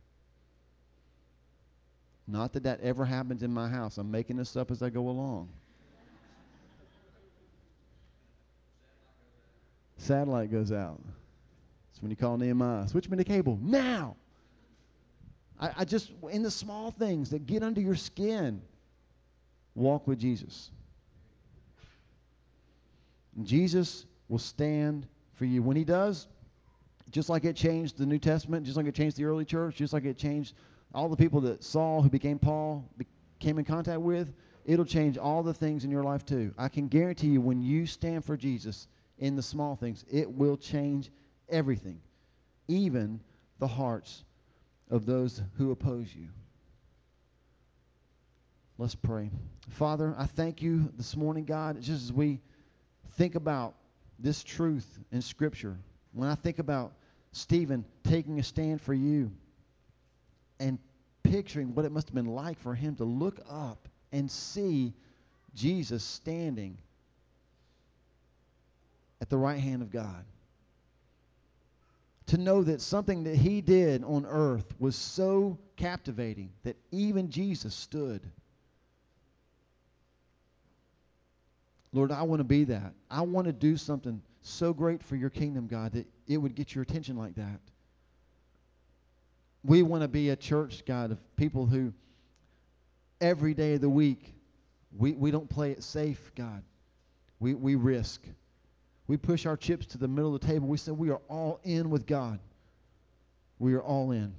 Not 2.28 2.54
that 2.54 2.64
that 2.64 2.82
ever 2.82 3.06
happens 3.06 3.42
in 3.42 3.54
my 3.54 3.70
house. 3.70 3.98
I'm 3.98 4.12
making 4.12 4.36
this 4.36 4.56
up 4.58 4.70
as 4.70 4.82
I 4.82 4.90
go 4.90 5.08
along. 5.08 5.50
Satellite 9.98 10.52
goes 10.52 10.72
out. 10.72 11.02
That's 11.98 12.02
when 12.02 12.12
you 12.12 12.18
call 12.18 12.38
Nehemiah. 12.38 12.88
Switch 12.88 13.10
me 13.10 13.18
to 13.18 13.24
cable 13.24 13.58
now. 13.62 14.16
I, 15.60 15.72
I 15.78 15.86
just, 15.86 16.12
in 16.30 16.44
the 16.44 16.52
small 16.52 16.92
things 16.92 17.30
that 17.32 17.48
get 17.48 17.64
under 17.64 17.82
your 17.82 17.96
skin, 17.96 18.62
walk 19.74 20.06
with 20.06 20.20
Jesus. 20.20 20.70
Jesus 23.44 24.06
will 24.28 24.40
stand 24.40 25.08
for 25.36 25.46
you. 25.46 25.64
When 25.64 25.78
he 25.78 25.84
does, 25.84 26.28
just 27.12 27.30
like 27.30 27.46
it 27.46 27.56
changed 27.56 27.98
the 27.98 28.06
New 28.06 28.20
Testament, 28.20 28.66
just 28.66 28.78
like 28.78 28.86
it 28.86 28.96
changed 28.96 29.18
the 29.18 29.26
early 29.26 29.46
church, 29.46 29.76
just 29.78 29.94
like 29.94 30.06
it 30.06 30.18
changed 30.18 30.54
all 30.94 31.10
the 31.10 31.18
people 31.18 31.42
that 31.42 31.64
Saul, 31.64 32.02
who 32.02 32.10
became 32.10 32.40
Paul, 32.40 32.90
came 33.40 33.60
in 33.60 33.66
contact 33.66 34.02
with, 34.02 34.34
it'll 34.66 34.86
change 34.86 35.18
all 35.18 35.44
the 35.44 35.54
things 35.54 35.84
in 35.84 35.92
your 35.92 36.04
life 36.04 36.26
too. 36.26 36.54
I 36.58 36.70
can 36.70 36.88
guarantee 36.88 37.28
you 37.28 37.42
when 37.42 37.62
you 37.62 37.86
stand 37.86 38.26
for 38.26 38.38
Jesus 38.38 38.88
in 39.18 39.36
the 39.36 39.42
small 39.42 39.76
things, 39.76 40.04
it 40.12 40.32
will 40.32 40.58
change 40.58 41.10
everything, 41.50 42.00
even 42.68 43.20
the 43.60 43.68
hearts 43.68 44.24
of 44.90 45.06
those 45.06 45.42
who 45.58 45.72
oppose 45.72 46.14
you. 46.14 46.30
Let's 48.78 48.96
pray. 48.96 49.32
Father, 49.70 50.14
I 50.18 50.28
thank 50.28 50.62
you 50.62 50.92
this 50.96 51.16
morning, 51.16 51.46
God, 51.46 51.82
just 51.82 52.04
as 52.04 52.14
we 52.14 52.40
think 53.14 53.36
about 53.36 53.74
this 54.20 54.44
truth 54.44 54.88
in 55.12 55.22
Scripture, 55.22 55.78
when 56.14 56.30
I 56.30 56.36
think 56.36 56.60
about 56.60 56.94
Stephen 57.32 57.86
taking 58.04 58.40
a 58.40 58.44
stand 58.44 58.82
for 58.82 58.94
you 58.94 59.32
and 60.60 60.80
picturing 61.24 61.76
what 61.76 61.86
it 61.86 61.92
must 61.92 62.08
have 62.08 62.16
been 62.16 62.34
like 62.34 62.60
for 62.60 62.74
him 62.74 62.96
to 62.96 63.04
look 63.04 63.40
up 63.50 63.88
and 64.12 64.30
see 64.30 64.94
Jesus 65.56 66.04
standing 66.04 66.78
at 69.22 69.30
the 69.30 69.38
right 69.38 69.60
hand 69.60 69.82
of 69.82 69.92
God. 69.92 70.26
To 72.28 72.38
know 72.38 72.62
that 72.64 72.82
something 72.82 73.24
that 73.24 73.36
he 73.36 73.62
did 73.62 74.04
on 74.04 74.26
earth 74.26 74.74
was 74.80 74.96
so 74.96 75.58
captivating 75.78 76.50
that 76.64 76.76
even 76.92 77.30
Jesus 77.30 77.74
stood 77.74 78.22
Lord, 81.94 82.12
I 82.12 82.22
want 82.24 82.40
to 82.42 82.44
be 82.44 82.66
that. 82.66 82.94
I 83.10 83.22
want 83.22 83.48
to 83.48 83.54
do 83.54 83.78
something 83.78 84.22
so 84.42 84.74
great 84.74 85.02
for 85.02 85.16
your 85.16 85.30
kingdom, 85.30 85.68
God, 85.68 85.94
that 85.94 86.06
it 86.28 86.38
would 86.38 86.56
get 86.56 86.76
your 86.76 86.84
attention 86.84 87.18
like 87.18 87.36
that. 87.36 87.60
We 89.68 89.84
want 89.84 90.02
to 90.02 90.08
be 90.08 90.30
a 90.30 90.36
church, 90.38 90.86
God, 90.86 91.12
of 91.12 91.36
people 91.36 91.66
who 91.66 91.92
every 93.20 93.54
day 93.54 93.74
of 93.74 93.82
the 93.82 93.90
week, 93.90 94.34
we, 94.98 95.12
we 95.12 95.30
don't 95.30 95.50
play 95.50 95.72
it 95.72 95.84
safe, 95.84 96.32
God. 96.36 96.64
We, 97.42 97.54
we 97.54 97.76
risk. 97.76 98.22
We 99.08 99.18
push 99.18 99.46
our 99.46 99.58
chips 99.58 99.86
to 99.88 99.98
the 99.98 100.08
middle 100.08 100.34
of 100.34 100.40
the 100.40 100.48
table. 100.48 100.70
We 100.70 100.78
say 100.78 100.94
we 100.94 101.10
are 101.10 101.20
all 101.28 101.60
in 101.66 101.90
with 101.90 102.06
God. 102.06 102.40
We 103.60 103.74
are 103.74 103.82
all 103.82 104.12
in. 104.12 104.34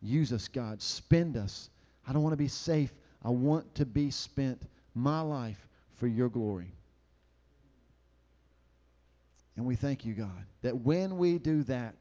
Use 0.00 0.32
us, 0.32 0.48
God. 0.48 0.80
Spend 0.80 1.36
us. 1.36 1.68
I 2.08 2.14
don't 2.14 2.22
want 2.22 2.32
to 2.32 2.38
be 2.38 2.48
safe. 2.48 2.94
I 3.22 3.28
want 3.28 3.74
to 3.74 3.84
be 3.84 4.10
spent 4.10 4.62
my 4.94 5.20
life 5.20 5.68
for 5.96 6.06
your 6.06 6.30
glory. 6.30 6.72
And 9.58 9.66
we 9.66 9.76
thank 9.76 10.06
you, 10.06 10.14
God, 10.14 10.46
that 10.62 10.74
when 10.74 11.18
we 11.18 11.36
do 11.36 11.64
that, 11.64 11.94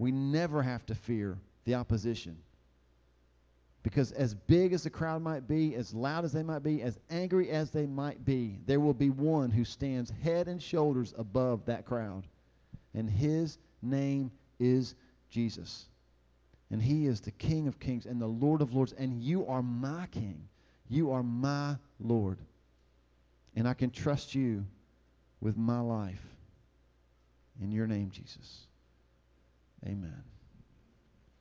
we 0.00 0.10
never 0.10 0.62
have 0.62 0.86
to 0.86 0.94
fear 0.94 1.36
the 1.66 1.74
opposition. 1.74 2.38
Because 3.82 4.12
as 4.12 4.32
big 4.32 4.72
as 4.72 4.82
the 4.82 4.88
crowd 4.88 5.20
might 5.20 5.46
be, 5.46 5.74
as 5.74 5.92
loud 5.92 6.24
as 6.24 6.32
they 6.32 6.42
might 6.42 6.62
be, 6.62 6.80
as 6.80 6.98
angry 7.10 7.50
as 7.50 7.70
they 7.70 7.84
might 7.84 8.24
be, 8.24 8.58
there 8.64 8.80
will 8.80 8.94
be 8.94 9.10
one 9.10 9.50
who 9.50 9.62
stands 9.62 10.10
head 10.22 10.48
and 10.48 10.62
shoulders 10.62 11.12
above 11.18 11.66
that 11.66 11.84
crowd. 11.84 12.26
And 12.94 13.10
his 13.10 13.58
name 13.82 14.30
is 14.58 14.94
Jesus. 15.28 15.84
And 16.70 16.80
he 16.80 17.06
is 17.06 17.20
the 17.20 17.32
King 17.32 17.68
of 17.68 17.78
kings 17.78 18.06
and 18.06 18.18
the 18.18 18.26
Lord 18.26 18.62
of 18.62 18.72
lords. 18.72 18.94
And 18.94 19.22
you 19.22 19.46
are 19.48 19.62
my 19.62 20.06
King. 20.12 20.48
You 20.88 21.10
are 21.10 21.22
my 21.22 21.76
Lord. 22.02 22.38
And 23.54 23.68
I 23.68 23.74
can 23.74 23.90
trust 23.90 24.34
you 24.34 24.64
with 25.42 25.58
my 25.58 25.80
life. 25.80 26.24
In 27.60 27.70
your 27.70 27.86
name, 27.86 28.10
Jesus. 28.10 28.66
Amen. 29.86 30.24